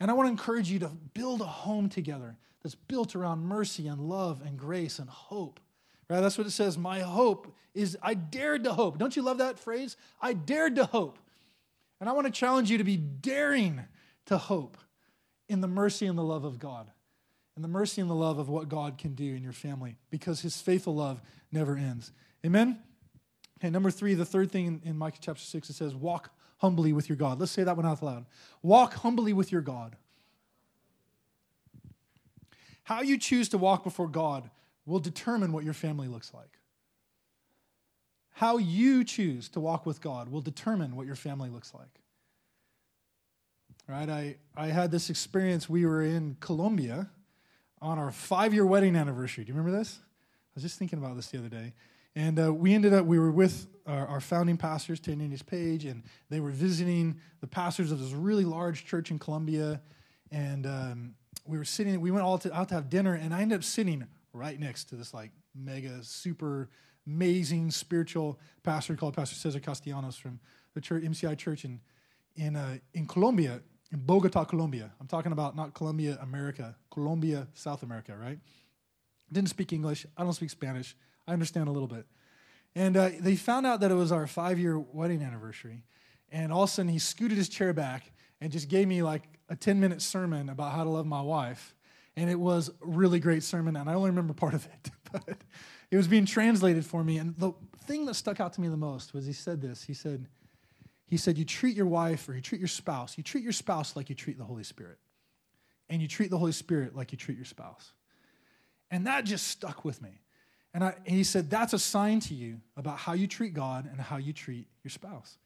[0.00, 3.88] And I want to encourage you to build a home together that's built around mercy
[3.88, 5.60] and love and grace and hope.
[6.08, 6.20] Right?
[6.20, 6.76] That's what it says.
[6.76, 8.98] My hope is I dared to hope.
[8.98, 9.96] Don't you love that phrase?
[10.20, 11.18] I dared to hope.
[12.00, 13.80] And I want to challenge you to be daring
[14.26, 14.76] to hope
[15.48, 16.90] in the mercy and the love of God,
[17.54, 20.40] and the mercy and the love of what God can do in your family, because
[20.40, 22.12] his faithful love never ends.
[22.44, 22.78] Amen?
[23.62, 26.92] Okay, number three, the third thing in, in Micah chapter 6, it says, walk humbly
[26.92, 27.38] with your God.
[27.38, 28.26] Let's say that one out loud.
[28.60, 29.94] Walk humbly with your God.
[32.82, 34.50] How you choose to walk before God
[34.84, 36.58] will determine what your family looks like.
[38.32, 42.00] How you choose to walk with God will determine what your family looks like.
[43.86, 44.08] Right?
[44.08, 45.68] I, I had this experience.
[45.68, 47.10] We were in Colombia
[47.80, 49.44] on our five year wedding anniversary.
[49.44, 50.00] Do you remember this?
[50.00, 51.74] I was just thinking about this the other day.
[52.14, 56.02] And uh, we ended up, we were with our, our founding pastors, Tenius Page, and
[56.28, 59.80] they were visiting the pastors of this really large church in Colombia.
[60.30, 61.14] And um,
[61.46, 63.64] we were sitting, we went all to, out to have dinner, and I ended up
[63.64, 66.70] sitting right next to this like mega super
[67.06, 70.40] amazing spiritual pastor called Pastor Cesar Castellanos from
[70.74, 71.80] the church, MCI Church in
[72.36, 73.60] in uh, in Colombia,
[73.92, 74.92] in Bogota, Colombia.
[75.00, 78.38] I'm talking about not Colombia, America, Colombia, South America, right?
[79.30, 80.06] Didn't speak English.
[80.16, 80.94] I don't speak Spanish.
[81.26, 82.06] I understand a little bit.
[82.74, 85.84] And uh, they found out that it was our five year wedding anniversary.
[86.30, 89.22] And all of a sudden, he scooted his chair back and just gave me like
[89.48, 91.74] a 10 minute sermon about how to love my wife
[92.16, 95.38] and it was a really great sermon, and I only remember part of it, but
[95.90, 97.18] it was being translated for me.
[97.18, 97.52] And the
[97.86, 99.82] thing that stuck out to me the most was he said this.
[99.82, 100.28] He said,
[101.06, 103.96] he said, you treat your wife or you treat your spouse, you treat your spouse
[103.96, 104.98] like you treat the Holy Spirit.
[105.88, 107.92] And you treat the Holy Spirit like you treat your spouse.
[108.90, 110.21] And that just stuck with me.
[110.74, 113.88] And, I, and he said, that's a sign to you about how you treat God
[113.90, 115.36] and how you treat your spouse,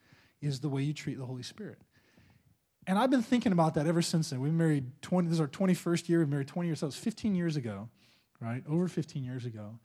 [0.41, 1.79] is the way you treat the Holy Spirit.
[2.87, 4.41] And I've been thinking about that ever since then.
[4.41, 6.21] We've married 20, this is our 21st year.
[6.21, 6.81] We've married 20 years.
[6.81, 7.89] So that was 15 years ago,
[8.41, 8.63] right?
[8.69, 9.81] Over 15 years ago.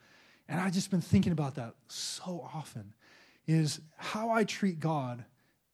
[0.48, 2.94] And I've just been thinking about that so often
[3.48, 5.26] is how I treat God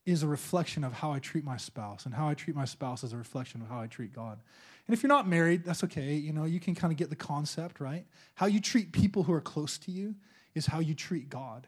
[0.08, 3.04] is a reflection of how I treat my spouse, and how I treat my spouse
[3.04, 4.40] is a reflection of how I treat God.
[4.88, 6.16] And if you're not married, that's okay.
[6.16, 8.06] You know, you can kind of get the concept, right?
[8.36, 10.16] How you treat people who are close to you
[10.56, 11.68] is how you treat God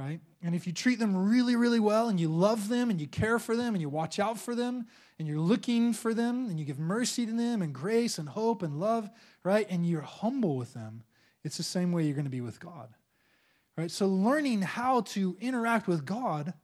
[0.00, 0.20] right?
[0.42, 3.38] And if you treat them really, really well and you love them and you care
[3.38, 4.86] for them and you watch out for them
[5.18, 8.62] and you're looking for them and you give mercy to them and grace and hope
[8.62, 9.10] and love,
[9.44, 9.66] right?
[9.68, 11.02] And you're humble with them,
[11.44, 12.88] it's the same way you're going to be with God,
[13.76, 13.90] right?
[13.90, 16.54] So learning how to interact with God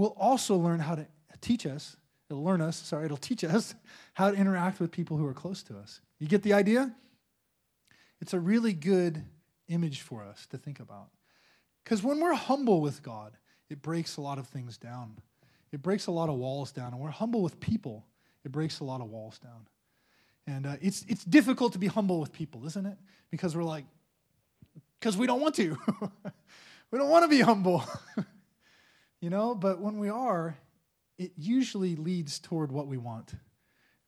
[0.00, 1.06] will also learn how to
[1.40, 1.96] teach us
[2.30, 3.74] It'll learn us, sorry, it'll teach us
[4.14, 6.00] how to interact with people who are close to us.
[6.18, 6.94] You get the idea?
[8.20, 9.24] It's a really good
[9.68, 11.08] image for us to think about.
[11.82, 13.32] Because when we're humble with God,
[13.68, 15.16] it breaks a lot of things down.
[15.72, 16.92] It breaks a lot of walls down.
[16.92, 18.06] And we're humble with people,
[18.44, 19.66] it breaks a lot of walls down.
[20.46, 22.96] And uh, it's, it's difficult to be humble with people, isn't it?
[23.30, 23.84] Because we're like,
[24.98, 25.76] because we don't want to.
[26.90, 27.84] we don't want to be humble.
[29.20, 30.56] you know, but when we are,
[31.18, 33.34] it usually leads toward what we want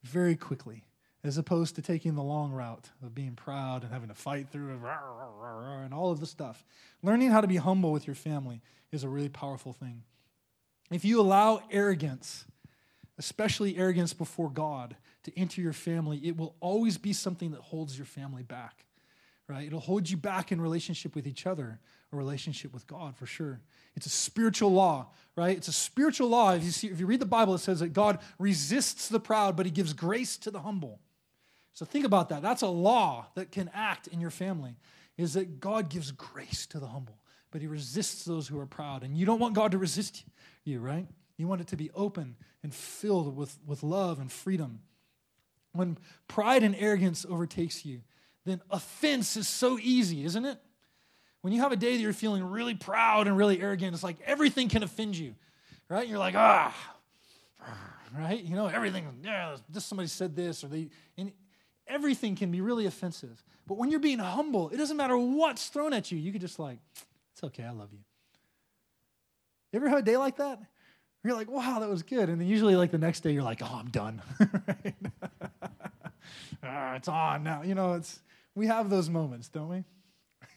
[0.03, 0.85] very quickly,
[1.23, 4.81] as opposed to taking the long route of being proud and having to fight through
[5.85, 6.65] and all of the stuff.
[7.03, 8.61] Learning how to be humble with your family
[8.91, 10.03] is a really powerful thing.
[10.91, 12.45] If you allow arrogance,
[13.19, 17.97] especially arrogance before God, to enter your family, it will always be something that holds
[17.97, 18.85] your family back,
[19.49, 19.67] right?
[19.67, 21.79] It'll hold you back in relationship with each other,
[22.13, 23.61] a relationship with God for sure.
[23.97, 25.57] It's a spiritual law, right?
[25.57, 26.53] It's a spiritual law.
[26.53, 29.57] If you, see, if you read the Bible, it says that God resists the proud,
[29.57, 31.01] but he gives grace to the humble.
[31.75, 32.43] So think about that.
[32.43, 34.77] That's a law that can act in your family,
[35.17, 37.19] is that God gives grace to the humble,
[37.51, 39.03] but he resists those who are proud.
[39.03, 40.25] And you don't want God to resist
[40.65, 41.07] you, right?
[41.39, 44.81] You want it to be open and filled with, with love and freedom.
[45.73, 45.97] When
[46.29, 48.03] pride and arrogance overtakes you,
[48.45, 50.59] then offense is so easy, isn't it?
[51.43, 54.17] When you have a day that you're feeling really proud and really arrogant, it's like
[54.25, 55.35] everything can offend you,
[55.89, 56.07] right?
[56.07, 56.75] You're like, ah,
[58.17, 58.43] right?
[58.43, 60.89] You know, everything, yeah, this somebody said this, or they,
[61.19, 61.33] and
[61.87, 63.43] everything can be really offensive.
[63.67, 66.19] But when you're being humble, it doesn't matter what's thrown at you.
[66.19, 66.79] You can just like,
[67.33, 68.01] it's okay, I love you.
[69.73, 70.61] You ever have a day like that?
[71.25, 72.29] You're like, wow, that was good.
[72.29, 74.21] And then usually, like the next day, you're like, oh, I'm done.
[76.63, 77.63] ah, it's on now.
[77.63, 78.21] You know, it's
[78.55, 79.85] we have those moments, don't we?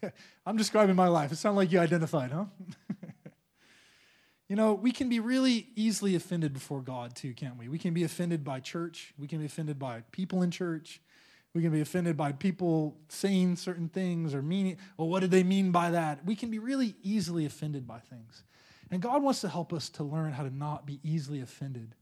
[0.46, 1.32] I'm describing my life.
[1.32, 2.44] It sounds like you identified, huh?
[4.48, 7.68] you know, we can be really easily offended before God, too, can't we?
[7.68, 9.14] We can be offended by church.
[9.18, 11.00] We can be offended by people in church.
[11.54, 15.42] We can be offended by people saying certain things or meaning, well, what did they
[15.42, 16.24] mean by that?
[16.24, 18.44] We can be really easily offended by things.
[18.90, 21.94] And God wants to help us to learn how to not be easily offended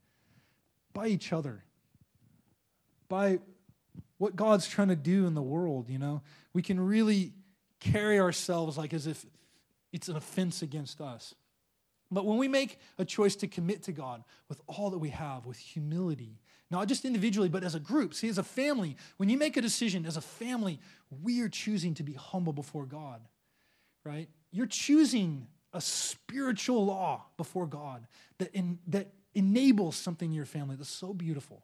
[0.93, 1.63] by each other,
[3.09, 3.39] by
[4.19, 6.23] what God's trying to do in the world, you know.
[6.53, 7.33] We can really
[7.93, 9.25] carry ourselves like as if
[9.93, 11.35] it's an offense against us.
[12.11, 15.47] But when we make a choice to commit to God with all that we have,
[15.47, 19.37] with humility, not just individually, but as a group, see, as a family, when you
[19.37, 20.81] make a decision as a family,
[21.23, 23.21] we are choosing to be humble before God,
[24.05, 24.29] right?
[24.51, 28.07] You're choosing a spiritual law before God
[28.39, 31.63] that, in, that enables something in your family that's so beautiful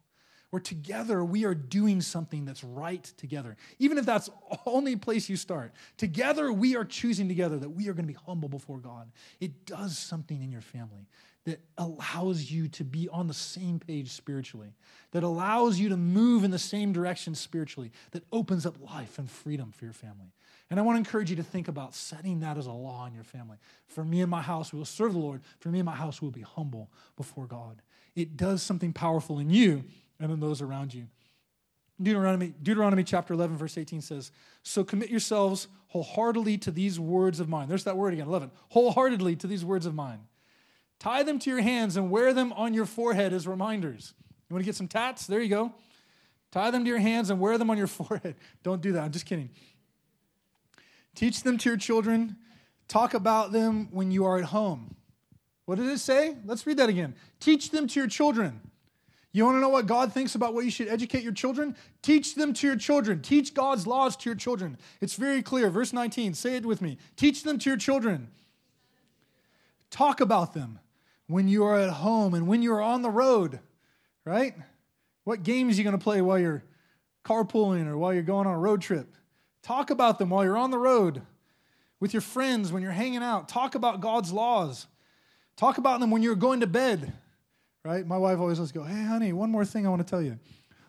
[0.50, 3.56] where together we are doing something that's right together.
[3.78, 4.28] Even if that's
[4.66, 5.72] only place you start.
[5.96, 9.10] Together we are choosing together that we are going to be humble before God.
[9.40, 11.06] It does something in your family
[11.44, 14.74] that allows you to be on the same page spiritually,
[15.12, 19.30] that allows you to move in the same direction spiritually, that opens up life and
[19.30, 20.32] freedom for your family.
[20.68, 23.14] And I want to encourage you to think about setting that as a law in
[23.14, 23.56] your family.
[23.86, 25.40] For me and my house, we will serve the Lord.
[25.58, 27.82] For me and my house, we will be humble before God.
[28.14, 29.84] It does something powerful in you
[30.20, 31.06] and in those around you.
[32.00, 34.30] Deuteronomy, Deuteronomy chapter 11, verse 18 says,
[34.62, 37.68] So commit yourselves wholeheartedly to these words of mine.
[37.68, 38.50] There's that word again, 11.
[38.70, 40.20] Wholeheartedly to these words of mine.
[40.98, 44.14] Tie them to your hands and wear them on your forehead as reminders.
[44.48, 45.26] You want to get some tats?
[45.26, 45.72] There you go.
[46.52, 48.36] Tie them to your hands and wear them on your forehead.
[48.62, 49.04] Don't do that.
[49.04, 49.50] I'm just kidding.
[51.14, 52.36] Teach them to your children.
[52.88, 54.94] Talk about them when you are at home.
[55.64, 56.36] What did it say?
[56.44, 57.14] Let's read that again.
[57.38, 58.60] Teach them to your children.
[59.32, 61.76] You want to know what God thinks about what you should educate your children?
[62.02, 63.22] Teach them to your children.
[63.22, 64.76] Teach God's laws to your children.
[65.00, 65.70] It's very clear.
[65.70, 66.98] Verse 19, say it with me.
[67.16, 68.28] Teach them to your children.
[69.90, 70.80] Talk about them
[71.28, 73.60] when you are at home and when you are on the road,
[74.24, 74.54] right?
[75.22, 76.64] What games are you going to play while you're
[77.24, 79.14] carpooling or while you're going on a road trip?
[79.62, 81.22] Talk about them while you're on the road
[82.00, 83.48] with your friends when you're hanging out.
[83.48, 84.88] Talk about God's laws.
[85.56, 87.12] Talk about them when you're going to bed
[87.84, 88.06] right?
[88.06, 90.38] My wife always lets go, hey, honey, one more thing I want to tell you.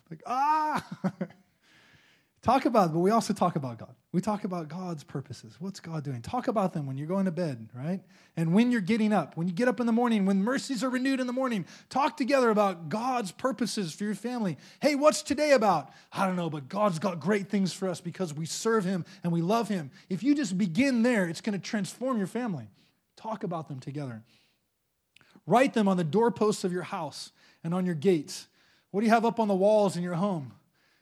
[0.10, 0.86] Like, ah!
[2.42, 3.96] talk about but we also talk about God.
[4.14, 5.56] We talk about God's purposes.
[5.60, 6.22] What's God doing?
[6.22, 8.02] Talk about them when you're going to bed, right?
[8.36, 10.90] And when you're getting up, when you get up in the morning, when mercies are
[10.90, 14.58] renewed in the morning, talk together about God's purposes for your family.
[14.82, 15.92] Hey, what's today about?
[16.12, 19.32] I don't know, but God's got great things for us because we serve Him and
[19.32, 19.92] we love Him.
[20.10, 22.68] If you just begin there, it's going to transform your family.
[23.16, 24.24] Talk about them together.
[25.48, 27.32] Write them on the doorposts of your house
[27.64, 28.48] and on your gates.
[28.92, 30.54] What do you have up on the walls in your home?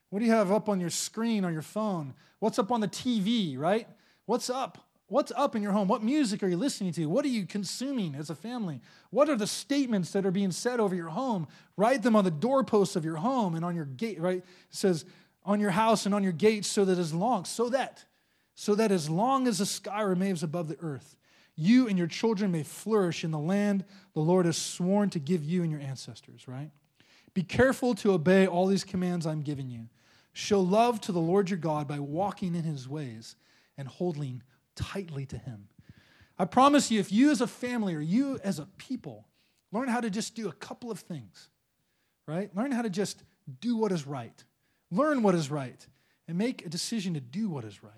[0.10, 2.14] What do you have up on your screen on your phone?
[2.40, 3.88] What's up on the TV, right?
[4.26, 5.88] What's up What's up in your home?
[5.88, 7.08] What music are you listening to?
[7.08, 8.80] What are you consuming as a family?
[9.10, 11.48] What are the statements that are being said over your home?
[11.76, 14.38] Write them on the doorposts of your home and on your gate, right?
[14.38, 15.06] It says
[15.44, 18.06] on your house and on your gates so that as long, so that,
[18.54, 21.16] so that as long as the sky remains above the earth,
[21.60, 23.84] you and your children may flourish in the land
[24.14, 26.72] the Lord has sworn to give you and your ancestors, right?
[27.34, 29.90] Be careful to obey all these commands I'm giving you.
[30.34, 33.36] Show love to the Lord your God by walking in his ways
[33.78, 34.42] and holding
[34.76, 35.68] tightly to him.
[36.38, 39.28] I promise you, if you as a family or you as a people
[39.72, 41.50] learn how to just do a couple of things,
[42.26, 42.56] right?
[42.56, 43.24] Learn how to just
[43.60, 44.44] do what is right,
[44.92, 45.86] learn what is right,
[46.28, 47.92] and make a decision to do what is right,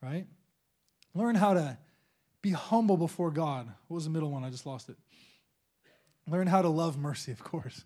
[0.00, 0.26] right?
[1.14, 1.76] Learn how to
[2.42, 3.66] be humble before God.
[3.88, 4.44] What was the middle one?
[4.44, 4.96] I just lost it.
[6.26, 7.84] Learn how to love mercy, of course.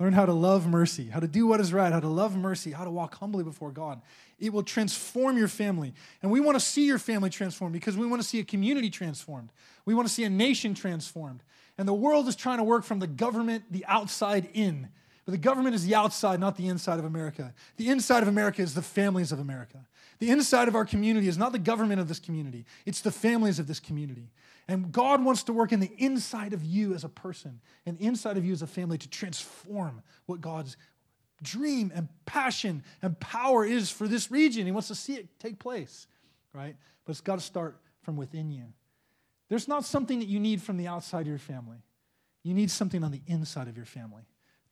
[0.00, 2.70] Learn how to love mercy, how to do what is right, how to love mercy,
[2.70, 4.00] how to walk humbly before God.
[4.38, 5.92] It will transform your family.
[6.22, 8.90] And we want to see your family transformed because we want to see a community
[8.90, 9.50] transformed.
[9.86, 11.42] We want to see a nation transformed.
[11.76, 14.88] And the world is trying to work from the government, the outside in.
[15.28, 17.52] But the government is the outside, not the inside of America.
[17.76, 19.86] The inside of America is the families of America.
[20.20, 23.58] The inside of our community is not the government of this community, it's the families
[23.58, 24.30] of this community.
[24.68, 28.38] And God wants to work in the inside of you as a person and inside
[28.38, 30.78] of you as a family to transform what God's
[31.42, 34.64] dream and passion and power is for this region.
[34.64, 36.06] He wants to see it take place,
[36.54, 36.74] right?
[37.04, 38.64] But it's got to start from within you.
[39.50, 41.82] There's not something that you need from the outside of your family.
[42.44, 44.22] You need something on the inside of your family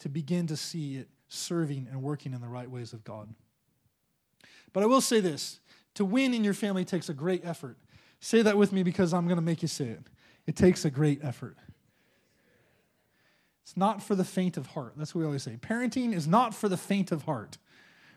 [0.00, 3.28] to begin to see it serving and working in the right ways of God.
[4.72, 5.60] But I will say this
[5.94, 7.78] to win in your family takes a great effort.
[8.20, 10.06] Say that with me because I'm going to make you say it.
[10.46, 11.56] It takes a great effort.
[13.62, 14.92] It's not for the faint of heart.
[14.96, 15.56] That's what we always say.
[15.60, 17.58] Parenting is not for the faint of heart,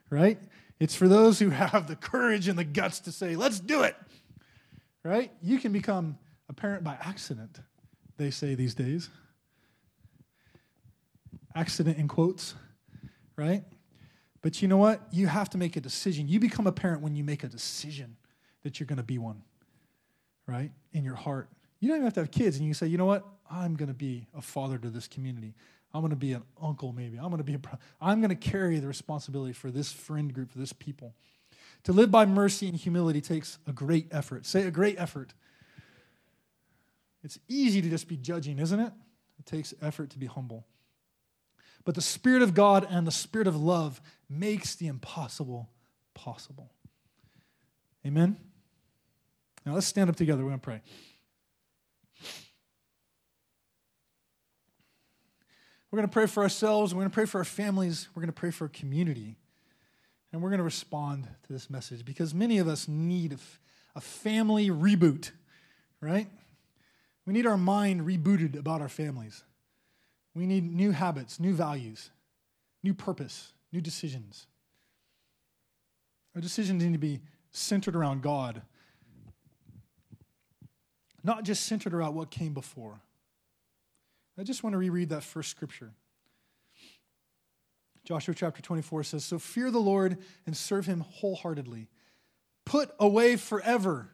[0.09, 0.37] right?
[0.79, 3.95] It's for those who have the courage and the guts to say, let's do it,
[5.03, 5.31] right?
[5.41, 6.17] You can become
[6.49, 7.59] a parent by accident,
[8.17, 9.09] they say these days.
[11.55, 12.55] Accident in quotes,
[13.35, 13.63] right?
[14.41, 15.01] But you know what?
[15.11, 16.27] You have to make a decision.
[16.27, 18.15] You become a parent when you make a decision
[18.63, 19.43] that you're going to be one
[20.49, 20.71] right?
[20.93, 21.49] In your heart.
[21.79, 23.25] You don't even have to have kids, and you say, you know what?
[23.49, 25.53] I'm going to be a father to this community.
[25.93, 27.17] I'm going to be an uncle, maybe.
[27.17, 27.59] I'm going to be a.
[28.01, 31.13] I'm going to carry the responsibility for this friend group, for this people.
[31.85, 34.45] To live by mercy and humility takes a great effort.
[34.45, 35.33] Say a great effort.
[37.23, 38.91] It's easy to just be judging, isn't it?
[39.39, 40.65] It takes effort to be humble.
[41.85, 45.69] But the Spirit of God and the Spirit of love makes the impossible
[46.13, 46.71] possible.
[48.05, 48.37] Amen?
[49.65, 50.43] Now let's stand up together.
[50.43, 50.81] We're going to pray.
[55.91, 56.93] We're going to pray for ourselves.
[56.93, 58.07] We're going to pray for our families.
[58.13, 59.37] We're going to pray for our community.
[60.31, 63.37] And we're going to respond to this message because many of us need
[63.95, 65.31] a family reboot,
[65.99, 66.27] right?
[67.25, 69.43] We need our mind rebooted about our families.
[70.39, 72.11] We need new habits, new values,
[72.81, 74.47] new purpose, new decisions.
[76.33, 77.19] Our decisions need to be
[77.51, 78.61] centered around God
[81.23, 82.99] not just centered around what came before.
[84.37, 85.91] I just want to reread that first scripture.
[88.05, 91.89] Joshua chapter 24 says, So fear the Lord and serve him wholeheartedly.
[92.65, 94.09] Put away forever.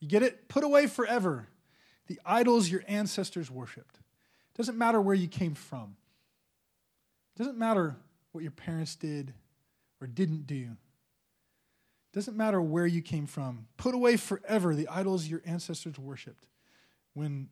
[0.00, 0.48] You get it?
[0.48, 1.48] Put away forever
[2.06, 4.00] the idols your ancestors worshiped.
[4.60, 5.96] Doesn't matter where you came from,
[7.34, 7.96] doesn't matter
[8.32, 9.32] what your parents did
[10.02, 10.76] or didn't do.
[12.12, 13.68] Doesn't matter where you came from.
[13.78, 16.44] Put away forever the idols your ancestors worshiped
[17.14, 17.48] when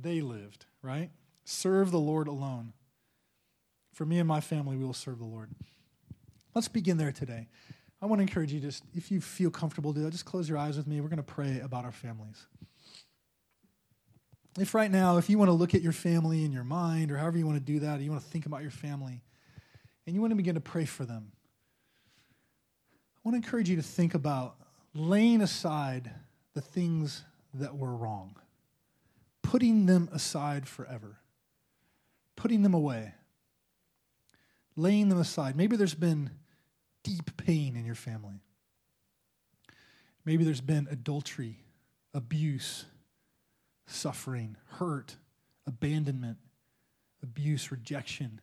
[0.00, 1.10] they lived, right?
[1.44, 2.72] Serve the Lord alone.
[3.92, 5.50] For me and my family, we will serve the Lord.
[6.54, 7.48] Let's begin there today.
[8.00, 10.56] I want to encourage you just, if you feel comfortable do that, just close your
[10.56, 11.02] eyes with me.
[11.02, 12.46] We're going to pray about our families.
[14.58, 17.18] If right now, if you want to look at your family in your mind, or
[17.18, 19.20] however you want to do that, you want to think about your family,
[20.06, 21.32] and you want to begin to pray for them,
[23.16, 24.56] I want to encourage you to think about
[24.94, 26.10] laying aside
[26.54, 27.22] the things
[27.54, 28.36] that were wrong,
[29.42, 31.18] putting them aside forever,
[32.34, 33.12] putting them away,
[34.74, 35.54] laying them aside.
[35.54, 36.30] Maybe there's been
[37.02, 38.40] deep pain in your family.
[40.24, 41.58] Maybe there's been adultery,
[42.14, 42.86] abuse,
[43.86, 45.16] suffering, hurt,
[45.66, 46.38] abandonment,
[47.22, 48.40] abuse, rejection.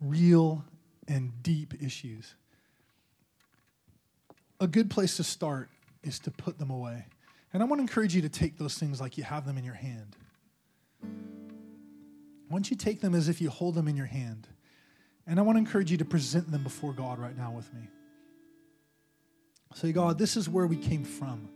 [0.00, 0.64] Real
[1.06, 2.34] and deep issues.
[4.60, 5.68] A good place to start
[6.02, 7.06] is to put them away.
[7.52, 9.64] And I want to encourage you to take those things like you have them in
[9.64, 10.16] your hand.
[12.50, 14.46] Once you take them as if you hold them in your hand,
[15.26, 17.82] and I want to encourage you to present them before God right now with me.
[19.74, 21.50] Say, God, this is where we came from.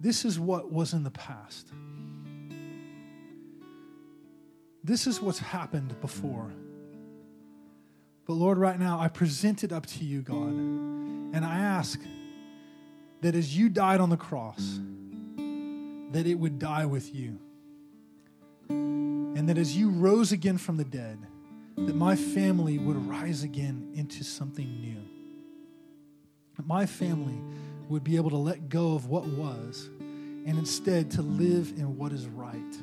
[0.00, 1.68] This is what was in the past.
[4.82, 6.50] This is what's happened before.
[8.24, 10.48] But Lord, right now, I present it up to you, God.
[10.48, 12.00] And I ask
[13.20, 14.80] that as you died on the cross,
[16.12, 17.38] that it would die with you.
[18.70, 21.18] And that as you rose again from the dead,
[21.76, 25.02] that my family would rise again into something new.
[26.66, 27.38] My family
[27.90, 29.90] would be able to let go of what was
[30.46, 32.78] and instead to live in what is right.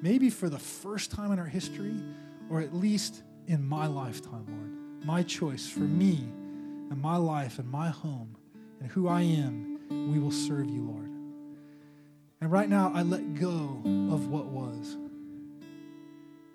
[0.00, 2.00] Maybe for the first time in our history,
[2.48, 5.04] or at least in my lifetime, Lord.
[5.04, 6.26] My choice for me
[6.90, 8.36] and my life and my home
[8.80, 9.80] and who I am,
[10.12, 11.10] we will serve you, Lord.
[12.40, 13.80] And right now, I let go
[14.12, 14.96] of what was.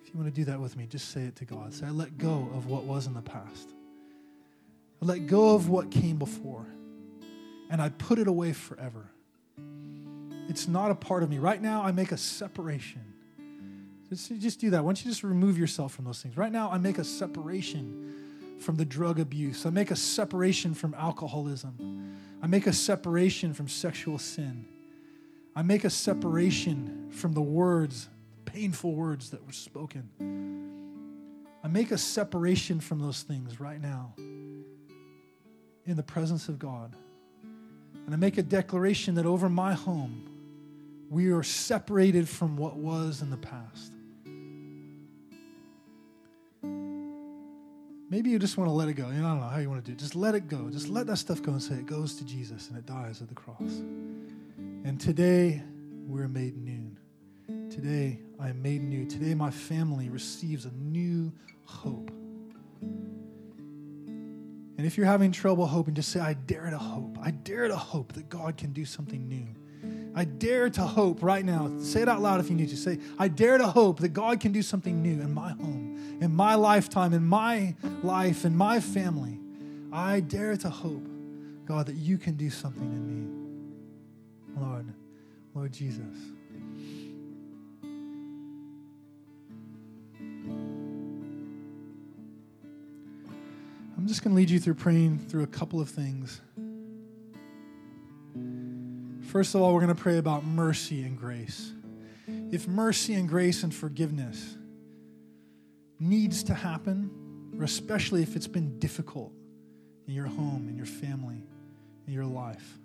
[0.03, 1.73] If you want to do that with me, just say it to God.
[1.73, 3.73] Say, I let go of what was in the past.
[5.01, 6.65] I let go of what came before.
[7.69, 9.11] And I put it away forever.
[10.47, 11.37] It's not a part of me.
[11.37, 13.01] Right now, I make a separation.
[14.09, 14.83] Just, just do that.
[14.83, 16.35] Why don't you just remove yourself from those things?
[16.35, 19.65] Right now, I make a separation from the drug abuse.
[19.65, 22.17] I make a separation from alcoholism.
[22.41, 24.65] I make a separation from sexual sin.
[25.55, 28.09] I make a separation from the words
[28.51, 30.09] painful words that were spoken.
[31.63, 36.95] I make a separation from those things right now in the presence of God.
[38.05, 40.29] And I make a declaration that over my home,
[41.09, 43.91] we are separated from what was in the past.
[48.11, 49.07] Maybe you just want to let it go.
[49.09, 49.99] You know, I don't know how you want to do it.
[49.99, 50.69] Just let it go.
[50.71, 53.27] Just let that stuff go and say it goes to Jesus and it dies at
[53.29, 53.81] the cross.
[54.83, 55.61] And today,
[56.07, 56.95] we're made new.
[57.69, 59.05] Today, I am made new.
[59.05, 61.31] Today, my family receives a new
[61.65, 62.11] hope.
[64.79, 67.17] And if you're having trouble hoping, just say, I dare to hope.
[67.21, 69.45] I dare to hope that God can do something new.
[70.15, 71.69] I dare to hope right now.
[71.79, 72.77] Say it out loud if you need to.
[72.77, 76.33] Say, I dare to hope that God can do something new in my home, in
[76.33, 79.37] my lifetime, in my life, in my family.
[79.91, 81.05] I dare to hope,
[81.65, 83.05] God, that you can do something in
[84.55, 84.61] me.
[84.61, 84.85] Lord,
[85.53, 86.15] Lord Jesus.
[93.99, 96.39] I'm just going to lead you through praying through a couple of things.
[99.23, 101.73] First of all, we're going to pray about mercy and grace.
[102.49, 104.55] If mercy and grace and forgiveness
[105.99, 107.11] needs to happen,
[107.57, 109.33] or especially if it's been difficult
[110.07, 111.43] in your home, in your family,
[112.07, 112.79] in your life,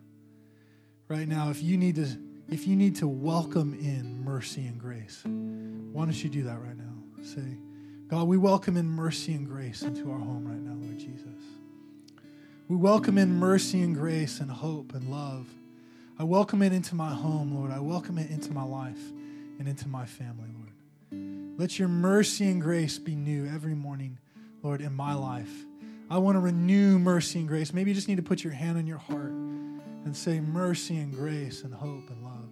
[1.06, 2.08] right now, if you need to,
[2.48, 6.76] if you need to welcome in mercy and grace, why don't you do that right
[6.76, 7.22] now?
[7.22, 7.56] Say,
[8.14, 11.42] God, we welcome in mercy and grace into our home right now, Lord Jesus.
[12.68, 15.48] We welcome in mercy and grace and hope and love.
[16.16, 17.72] I welcome it into my home, Lord.
[17.72, 19.00] I welcome it into my life
[19.58, 21.58] and into my family, Lord.
[21.58, 24.18] Let your mercy and grace be new every morning,
[24.62, 25.52] Lord, in my life.
[26.08, 27.72] I want to renew mercy and grace.
[27.72, 31.12] Maybe you just need to put your hand on your heart and say mercy and
[31.12, 32.43] grace and hope and love.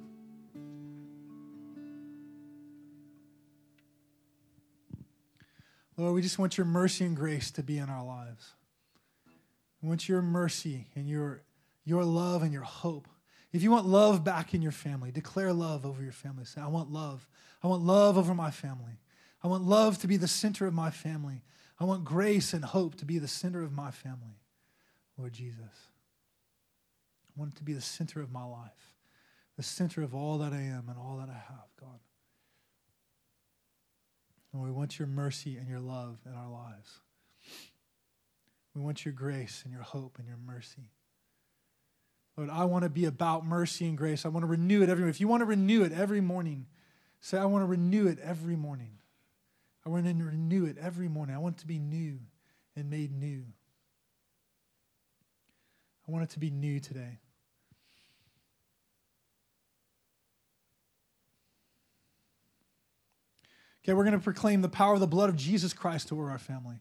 [6.03, 8.55] Lord, we just want your mercy and grace to be in our lives.
[9.80, 11.42] We want your mercy and your,
[11.84, 13.07] your love and your hope.
[13.53, 16.44] If you want love back in your family, declare love over your family.
[16.44, 17.28] Say, I want love.
[17.62, 18.98] I want love over my family.
[19.44, 21.44] I want love to be the center of my family.
[21.78, 24.40] I want grace and hope to be the center of my family.
[25.16, 25.61] Lord Jesus.
[27.28, 28.96] I want it to be the center of my life,
[29.57, 32.00] the center of all that I am and all that I have, God.
[34.53, 37.00] And we want your mercy and your love in our lives.
[38.74, 40.90] We want your grace and your hope and your mercy.
[42.36, 44.24] Lord, I want to be about mercy and grace.
[44.24, 45.11] I want to renew it every morning.
[45.11, 46.66] If you want to renew it every morning,
[47.20, 48.98] say, I want to renew it every morning.
[49.84, 51.34] I want to renew it every morning.
[51.34, 52.20] I want it to be new
[52.76, 53.44] and made new.
[56.09, 57.18] I want it to be new today.
[63.85, 66.39] Okay, we're going to proclaim the power of the blood of Jesus Christ over our
[66.39, 66.76] family.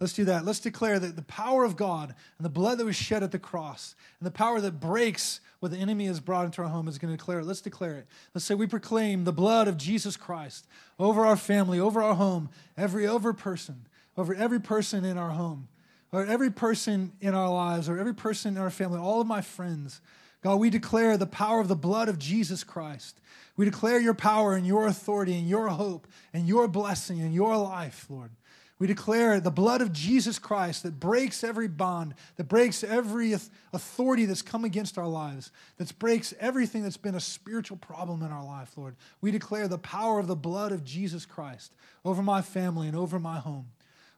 [0.00, 0.44] Let's do that.
[0.44, 3.38] Let's declare that the power of God and the blood that was shed at the
[3.38, 6.98] cross and the power that breaks what the enemy has brought into our home is
[6.98, 7.46] going to declare it.
[7.46, 8.06] Let's declare it.
[8.32, 10.66] Let's say we proclaim the blood of Jesus Christ
[11.00, 13.86] over our family, over our home, every over person,
[14.16, 15.66] over every person in our home,
[16.12, 19.40] or every person in our lives, or every person in our family, all of my
[19.40, 20.00] friends.
[20.40, 23.20] God, we declare the power of the blood of Jesus Christ.
[23.56, 27.56] We declare your power and your authority and your hope and your blessing and your
[27.56, 28.30] life, Lord.
[28.78, 33.34] We declare the blood of Jesus Christ that breaks every bond, that breaks every
[33.72, 38.30] authority that's come against our lives, that breaks everything that's been a spiritual problem in
[38.30, 38.94] our life, Lord.
[39.20, 41.74] We declare the power of the blood of Jesus Christ
[42.04, 43.66] over my family and over my home.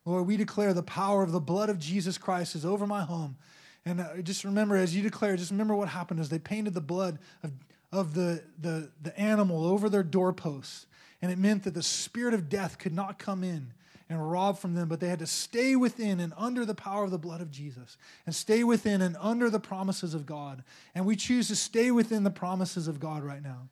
[0.04, 3.36] Lord, we declare the power of the blood of Jesus Christ is over my home.
[3.84, 6.80] And uh, just remember, as you declare, just remember what happened as they painted the
[6.80, 7.52] blood of,
[7.92, 10.86] of the, the, the animal over their doorposts.
[11.22, 13.72] And it meant that the spirit of death could not come in
[14.08, 17.10] and rob from them, but they had to stay within and under the power of
[17.10, 20.64] the blood of Jesus and stay within and under the promises of God.
[20.94, 23.68] And we choose to stay within the promises of God right now.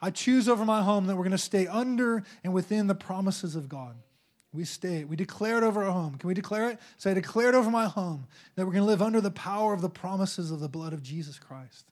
[0.00, 3.54] I choose over my home that we're going to stay under and within the promises
[3.54, 3.96] of God.
[4.52, 5.04] We stay.
[5.04, 6.16] We declare it over our home.
[6.16, 6.78] Can we declare it?
[6.98, 9.72] Say, I declare it over my home that we're going to live under the power
[9.72, 11.86] of the promises of the blood of Jesus Christ.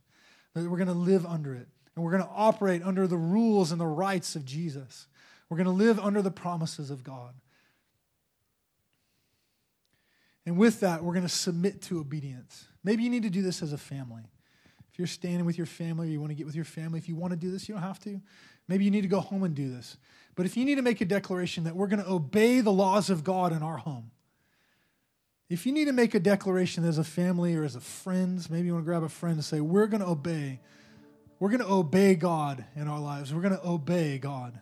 [0.55, 1.69] That we're going to live under it.
[1.97, 5.07] And we're going to operate under the rules and the rights of Jesus.
[5.49, 7.35] We're going to live under the promises of God.
[10.45, 12.67] And with that, we're going to submit to obedience.
[12.85, 14.23] Maybe you need to do this as a family.
[14.93, 17.09] If you're standing with your family or you want to get with your family, if
[17.09, 18.21] you want to do this, you don't have to.
[18.69, 19.97] Maybe you need to go home and do this.
[20.35, 23.11] But if you need to make a declaration that we're going to obey the laws
[23.11, 24.11] of God in our home,
[25.49, 28.67] if you need to make a declaration as a family or as a friends, maybe
[28.67, 30.61] you want to grab a friend and say, We're going to obey.
[31.41, 33.35] We're going to obey God in our lives.
[33.35, 34.61] We're going to obey God.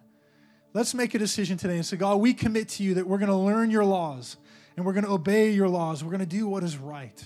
[0.72, 3.30] Let's make a decision today and say, God, we commit to you that we're going
[3.30, 4.36] to learn your laws
[4.76, 6.04] and we're going to obey your laws.
[6.04, 7.22] We're going to do what is right.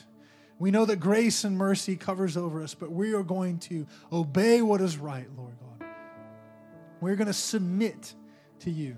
[0.58, 4.62] We know that grace and mercy covers over us, but we are going to obey
[4.62, 5.88] what is right, Lord God.
[7.00, 8.14] We're going to submit
[8.62, 8.96] to you.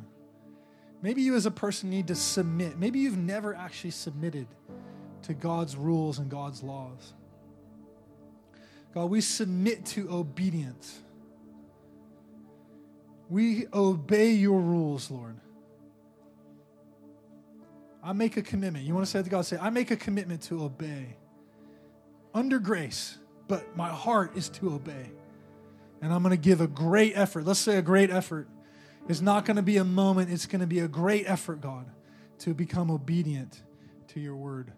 [1.02, 2.78] Maybe you as a person need to submit.
[2.78, 4.46] Maybe you've never actually submitted
[5.22, 7.12] to God's rules and God's laws.
[8.94, 11.00] God, we submit to obedience.
[13.28, 15.36] We obey your rules, Lord.
[18.02, 18.84] I make a commitment.
[18.84, 19.46] You want to say to God?
[19.46, 21.16] Say, I make a commitment to obey
[22.32, 25.10] under grace, but my heart is to obey.
[26.02, 27.44] And I'm going to give a great effort.
[27.44, 28.48] Let's say a great effort.
[29.08, 31.86] It's not going to be a moment, it's going to be a great effort, God,
[32.40, 33.62] to become obedient
[34.08, 34.72] to your word.